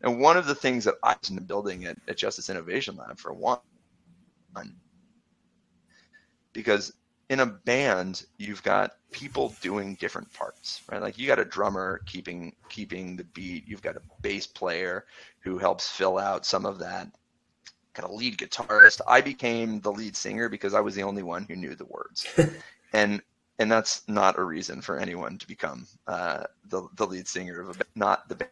[0.03, 2.95] And one of the things that I was in the building at, at Justice Innovation
[2.95, 3.59] Lab for one,
[6.53, 6.93] because
[7.31, 11.01] in a band you've got people doing different parts right?
[11.01, 15.07] Like you got a drummer keeping keeping the beat you've got a bass player
[15.41, 17.09] who helps fill out some of that
[17.95, 19.01] got a lead guitarist.
[19.09, 22.27] I became the lead singer because i was the only one who knew the words
[22.97, 23.23] and
[23.59, 27.81] and that's not a reason for anyone to become uh, the the lead singer of
[27.81, 28.49] a not the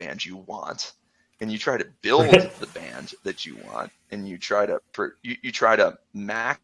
[0.00, 0.92] band you want.
[1.40, 2.30] And you try to build
[2.60, 4.80] the band that you want and you try to
[5.22, 6.56] you, you try to maximize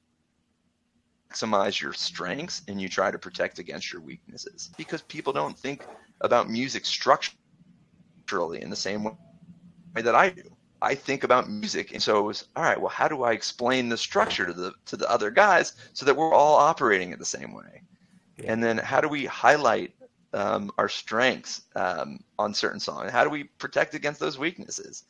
[1.81, 4.71] your strengths and you try to protect against your weaknesses.
[4.79, 5.87] Because people don't think
[6.23, 10.57] about music structurally in the same way that I do.
[10.83, 12.81] I think about music, and so it was all right.
[12.81, 16.17] Well, how do I explain the structure to the to the other guys so that
[16.17, 17.83] we're all operating in the same way?
[18.45, 19.95] And then how do we highlight
[20.33, 23.13] um, our strengths um, on certain songs?
[23.13, 25.05] How do we protect against those weaknesses?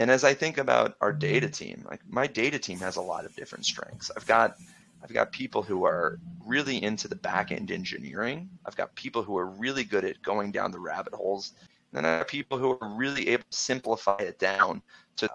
[0.00, 3.24] And as I think about our data team, like my data team has a lot
[3.24, 4.10] of different strengths.
[4.16, 4.56] I've got
[5.02, 8.48] I've got people who are really into the back end engineering.
[8.64, 11.52] I've got people who are really good at going down the rabbit holes.
[11.92, 14.80] And then I have people who are really able to simplify it down
[15.16, 15.28] to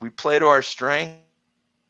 [0.00, 1.18] we play to our strength,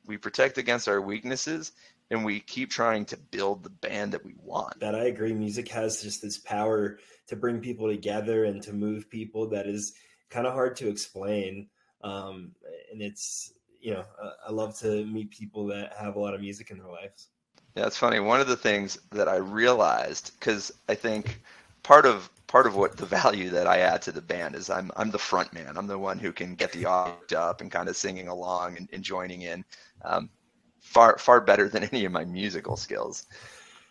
[0.07, 1.73] we protect against our weaknesses,
[2.11, 4.79] and we keep trying to build the band that we want.
[4.81, 5.33] That I agree.
[5.33, 6.99] Music has just this power
[7.29, 9.93] to bring people together and to move people that is
[10.29, 11.69] kind of hard to explain.
[12.03, 12.53] Um,
[12.91, 14.05] and it's, you know,
[14.47, 17.29] I love to meet people that have a lot of music in their lives.
[17.77, 18.19] Yeah, it's funny.
[18.19, 21.41] One of the things that I realized, because I think
[21.85, 24.91] part of part of what the value that I add to the band is I'm
[24.97, 25.77] I'm the front man.
[25.77, 28.89] I'm the one who can get the audio up and kind of singing along and,
[28.93, 29.65] and joining in.
[30.03, 30.29] Um,
[30.81, 33.27] far far better than any of my musical skills.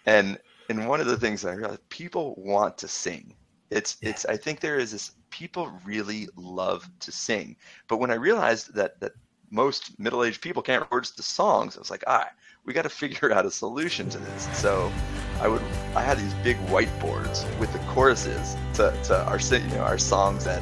[0.06, 0.38] And
[0.70, 3.34] and one of the things I realized people want to sing.
[3.70, 7.56] It's it's I think there is this people really love to sing.
[7.88, 9.14] But when I realized that that
[9.52, 12.30] most middle-aged people can't record the songs, I was like, ah,
[12.66, 14.60] we got to figure out a solution to this.
[14.60, 14.92] So
[15.40, 15.62] I would
[15.96, 20.46] I had these big whiteboards with the choruses to, to our you know our songs
[20.46, 20.62] that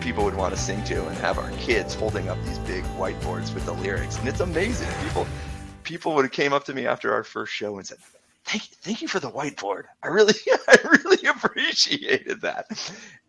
[0.00, 3.54] people would want to sing to and have our kids holding up these big whiteboards
[3.54, 4.18] with the lyrics.
[4.18, 5.26] And it's amazing people
[5.82, 7.98] people would have came up to me after our first show and said
[8.44, 9.84] thank thank you for the whiteboard.
[10.02, 10.34] I really
[10.68, 12.66] i really appreciated that.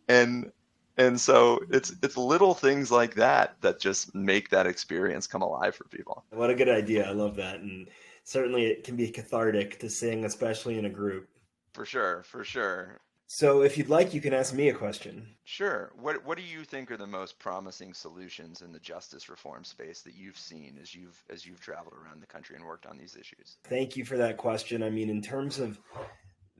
[0.08, 0.52] And
[0.98, 5.76] and so it's it's little things like that that just make that experience come alive
[5.76, 6.24] for people.
[6.30, 7.10] What a good idea.
[7.10, 7.60] I love that.
[7.62, 7.88] And
[8.24, 11.28] certainly it can be cathartic to sing especially in a group
[11.74, 13.00] for sure for sure
[13.36, 15.26] so, if you'd like, you can ask me a question.
[15.44, 15.92] Sure.
[16.00, 20.02] What What do you think are the most promising solutions in the justice reform space
[20.02, 23.16] that you've seen as you've as you've traveled around the country and worked on these
[23.16, 23.58] issues?
[23.64, 24.84] Thank you for that question.
[24.84, 25.80] I mean, in terms of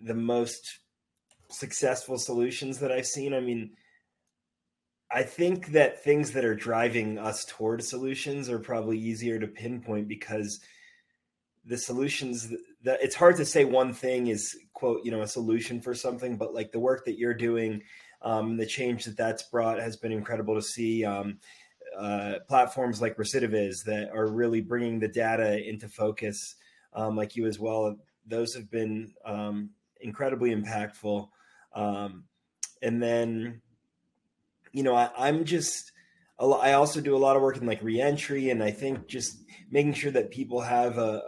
[0.02, 0.80] the most
[1.52, 3.76] successful solutions that I've seen, I mean,
[5.12, 10.08] I think that things that are driving us toward solutions are probably easier to pinpoint
[10.08, 10.60] because
[11.66, 12.50] the solutions
[12.84, 16.38] that it's hard to say one thing is quote you know a solution for something
[16.38, 17.82] but like the work that you're doing
[18.22, 21.38] um, the change that that's brought has been incredible to see um,
[21.98, 26.56] uh, platforms like recidiviz that are really bringing the data into focus
[26.94, 27.98] um, like you as well.
[28.26, 31.28] Those have been um, incredibly impactful.
[31.74, 32.26] Um,
[32.82, 33.62] and then
[34.74, 35.92] you know I, i'm just
[36.40, 39.94] I also do a lot of work in like reentry, and I think just making
[39.94, 41.22] sure that people have uh,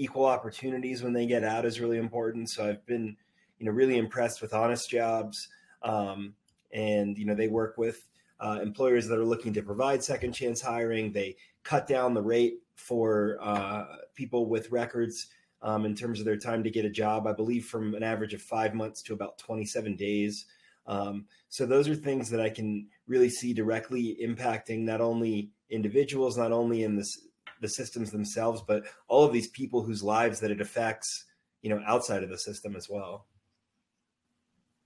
[0.00, 2.48] equal opportunities when they get out is really important.
[2.48, 3.16] So I've been,
[3.58, 5.48] you know, really impressed with Honest Jobs,
[5.82, 6.34] um,
[6.72, 8.08] and you know they work with
[8.40, 11.12] uh, employers that are looking to provide second chance hiring.
[11.12, 13.84] They cut down the rate for uh,
[14.14, 15.26] people with records
[15.60, 17.26] um, in terms of their time to get a job.
[17.26, 20.46] I believe from an average of five months to about 27 days.
[20.86, 26.38] Um, so those are things that I can really see directly impacting not only individuals,
[26.38, 27.18] not only in this,
[27.60, 31.24] the systems themselves, but all of these people whose lives that it affects,
[31.62, 33.26] you know, outside of the system as well.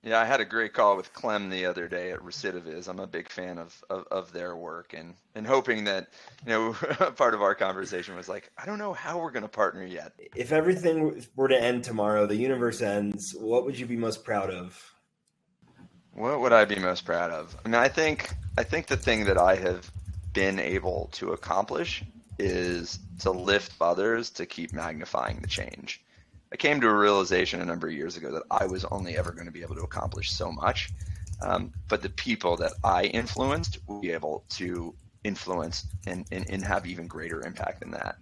[0.05, 2.89] Yeah, I had a great call with Clem the other day at Recidiviz.
[2.89, 6.09] I'm a big fan of, of, of their work and, and hoping that,
[6.45, 6.73] you know,
[7.17, 10.13] part of our conversation was like, I don't know how we're going to partner yet.
[10.37, 14.51] If everything were to end tomorrow, the universe ends, what would you be most proud
[14.51, 14.79] of?
[16.13, 17.57] What would I be most proud of?
[17.65, 19.91] I mean, I think I think the thing that I have
[20.33, 22.05] been able to accomplish
[22.39, 26.03] is to lift others to keep magnifying the change.
[26.53, 29.33] I came to a realization a number of years ago that I was only ever
[29.33, 30.91] going to be able to accomplish so much,
[31.43, 36.63] um, but the people that I influenced will be able to influence and, and, and
[36.65, 38.17] have even greater impact than that.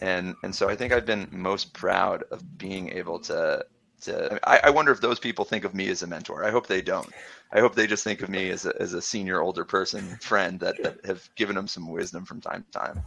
[0.00, 3.64] And and so I think I've been most proud of being able to
[4.02, 6.44] to, I, I, wonder if those people think of me as a mentor.
[6.44, 7.10] I hope they don't.
[7.52, 10.60] I hope they just think of me as a, as a senior older person friend
[10.60, 13.02] that, that have given them some wisdom from time to time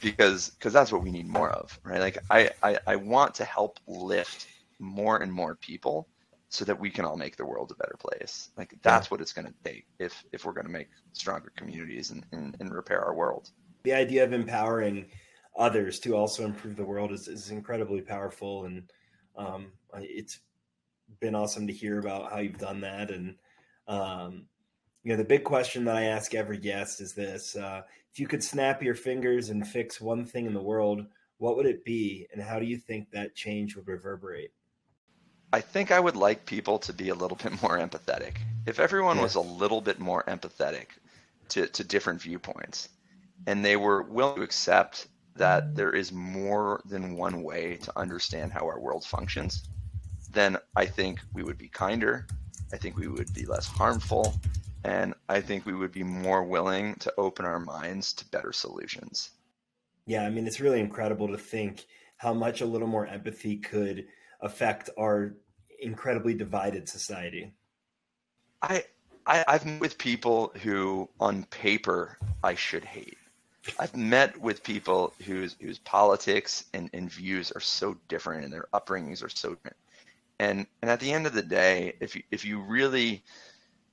[0.00, 3.44] because because that's what we need more of right like I, I i want to
[3.44, 4.46] help lift
[4.78, 6.06] more and more people
[6.48, 9.10] so that we can all make the world a better place like that's yeah.
[9.10, 12.56] what it's going to take if if we're going to make stronger communities and, and,
[12.60, 13.50] and repair our world
[13.84, 15.06] the idea of empowering
[15.58, 18.82] others to also improve the world is, is incredibly powerful and
[19.36, 20.40] um, it's
[21.20, 23.10] been awesome to hear about how you've done that.
[23.10, 23.36] And,
[23.88, 24.46] um,
[25.02, 27.82] you know, the big question that I ask every guest is this uh,
[28.12, 31.06] if you could snap your fingers and fix one thing in the world,
[31.38, 32.26] what would it be?
[32.32, 34.52] And how do you think that change would reverberate?
[35.52, 38.38] I think I would like people to be a little bit more empathetic.
[38.66, 39.22] If everyone yeah.
[39.22, 40.86] was a little bit more empathetic
[41.50, 42.88] to, to different viewpoints
[43.46, 45.06] and they were willing to accept
[45.38, 49.68] that there is more than one way to understand how our world functions,
[50.30, 52.26] then I think we would be kinder.
[52.72, 54.34] I think we would be less harmful.
[54.84, 59.30] And I think we would be more willing to open our minds to better solutions.
[60.06, 61.86] Yeah, I mean, it's really incredible to think
[62.18, 64.06] how much a little more empathy could
[64.40, 65.34] affect our
[65.80, 67.52] incredibly divided society.
[68.62, 68.84] I,
[69.26, 73.18] I I've met with people who, on paper, I should hate
[73.78, 78.66] I've met with people whose whose politics and, and views are so different and their
[78.72, 79.76] upbringings are so different.
[80.38, 83.22] And and at the end of the day, if you if you really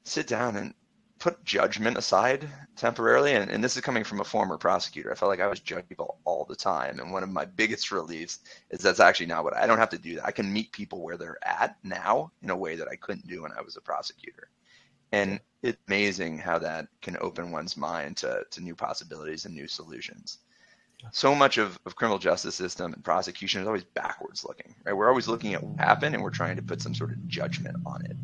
[0.03, 0.73] sit down and
[1.19, 5.29] put judgment aside temporarily, and, and this is coming from a former prosecutor, I felt
[5.29, 6.99] like I was judging people all the time.
[6.99, 8.39] And one of my biggest reliefs
[8.71, 10.25] is that's actually not what I, I don't have to do that.
[10.25, 13.43] I can meet people where they're at now in a way that I couldn't do
[13.43, 14.49] when I was a prosecutor.
[15.13, 19.67] And it's amazing how that can open one's mind to, to new possibilities and new
[19.67, 20.39] solutions.
[21.11, 24.93] So much of, of criminal justice system and prosecution is always backwards looking, right?
[24.95, 27.77] We're always looking at what happened and we're trying to put some sort of judgment
[27.85, 28.17] on it.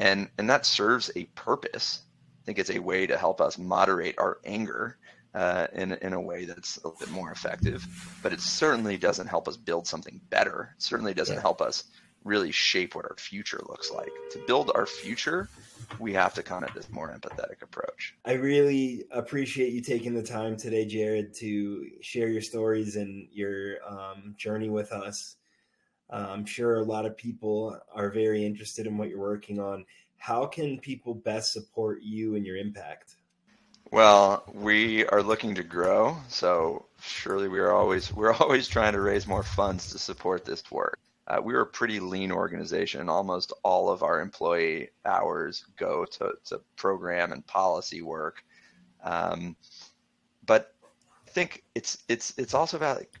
[0.00, 2.02] And and that serves a purpose.
[2.42, 4.98] I think it's a way to help us moderate our anger
[5.32, 7.86] uh, in, in a way that's a little bit more effective.
[8.22, 10.74] But it certainly doesn't help us build something better.
[10.76, 11.40] It certainly doesn't yeah.
[11.40, 11.84] help us
[12.24, 14.10] really shape what our future looks like.
[14.32, 15.48] To build our future,
[15.98, 18.14] we have to kind of this more empathetic approach.
[18.24, 23.76] I really appreciate you taking the time today, Jared, to share your stories and your
[23.88, 25.36] um, journey with us.
[26.10, 29.84] Uh, I'm sure a lot of people are very interested in what you're working on.
[30.18, 33.16] How can people best support you and your impact?
[33.90, 39.00] Well, we are looking to grow, so surely we are always we're always trying to
[39.00, 40.98] raise more funds to support this work
[41.28, 43.08] uh, we were a pretty lean organization.
[43.08, 48.44] Almost all of our employee hours go to, to program and policy work.
[49.04, 49.56] Um,
[50.44, 50.74] but
[51.26, 53.20] I think it's it's it's also about like,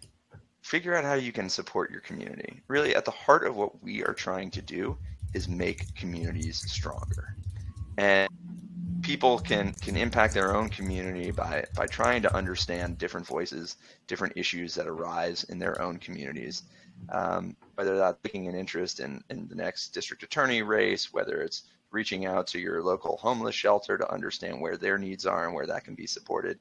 [0.62, 2.62] figure out how you can support your community.
[2.68, 4.98] Really, at the heart of what we are trying to do
[5.34, 7.36] is make communities stronger,
[7.98, 8.28] and
[9.02, 13.76] people can can impact their own community by by trying to understand different voices,
[14.08, 16.64] different issues that arise in their own communities
[17.08, 21.64] um, whether that's taking an interest in, in the next district attorney race, whether it's
[21.90, 25.66] reaching out to your local homeless shelter to understand where their needs are and where
[25.66, 26.58] that can be supported.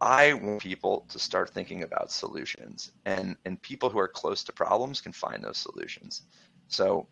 [0.00, 4.52] I want people to start thinking about solutions, and, and people who are close to
[4.52, 6.22] problems can find those solutions.
[6.66, 7.06] So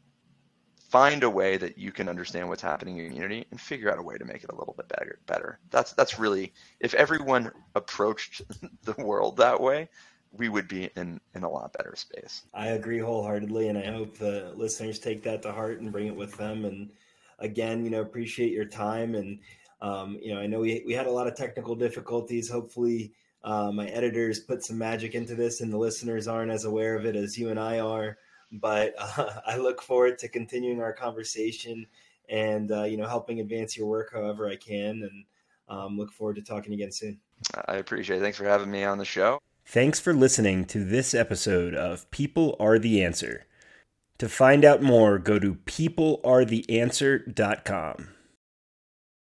[0.91, 3.99] find a way that you can understand what's happening in your community and figure out
[3.99, 7.51] a way to make it a little bit better better that's that's really if everyone
[7.76, 8.43] approached
[8.82, 9.88] the world that way
[10.33, 14.16] we would be in in a lot better space i agree wholeheartedly and i hope
[14.16, 16.91] the listeners take that to heart and bring it with them and
[17.39, 19.39] again you know appreciate your time and
[19.83, 23.12] um, you know i know we, we had a lot of technical difficulties hopefully
[23.43, 27.07] uh, my editors put some magic into this and the listeners aren't as aware of
[27.07, 28.16] it as you and i are
[28.53, 31.87] but uh, I look forward to continuing our conversation
[32.28, 35.24] and uh, you know helping advance your work however I can, and
[35.68, 37.18] um, look forward to talking again soon.
[37.66, 38.20] I appreciate it.
[38.20, 39.41] Thanks for having me on the show.
[39.73, 43.47] Thanks for listening to this episode of People Are the Answer.
[44.18, 48.09] To find out more, go to peoplearetheanswer.com.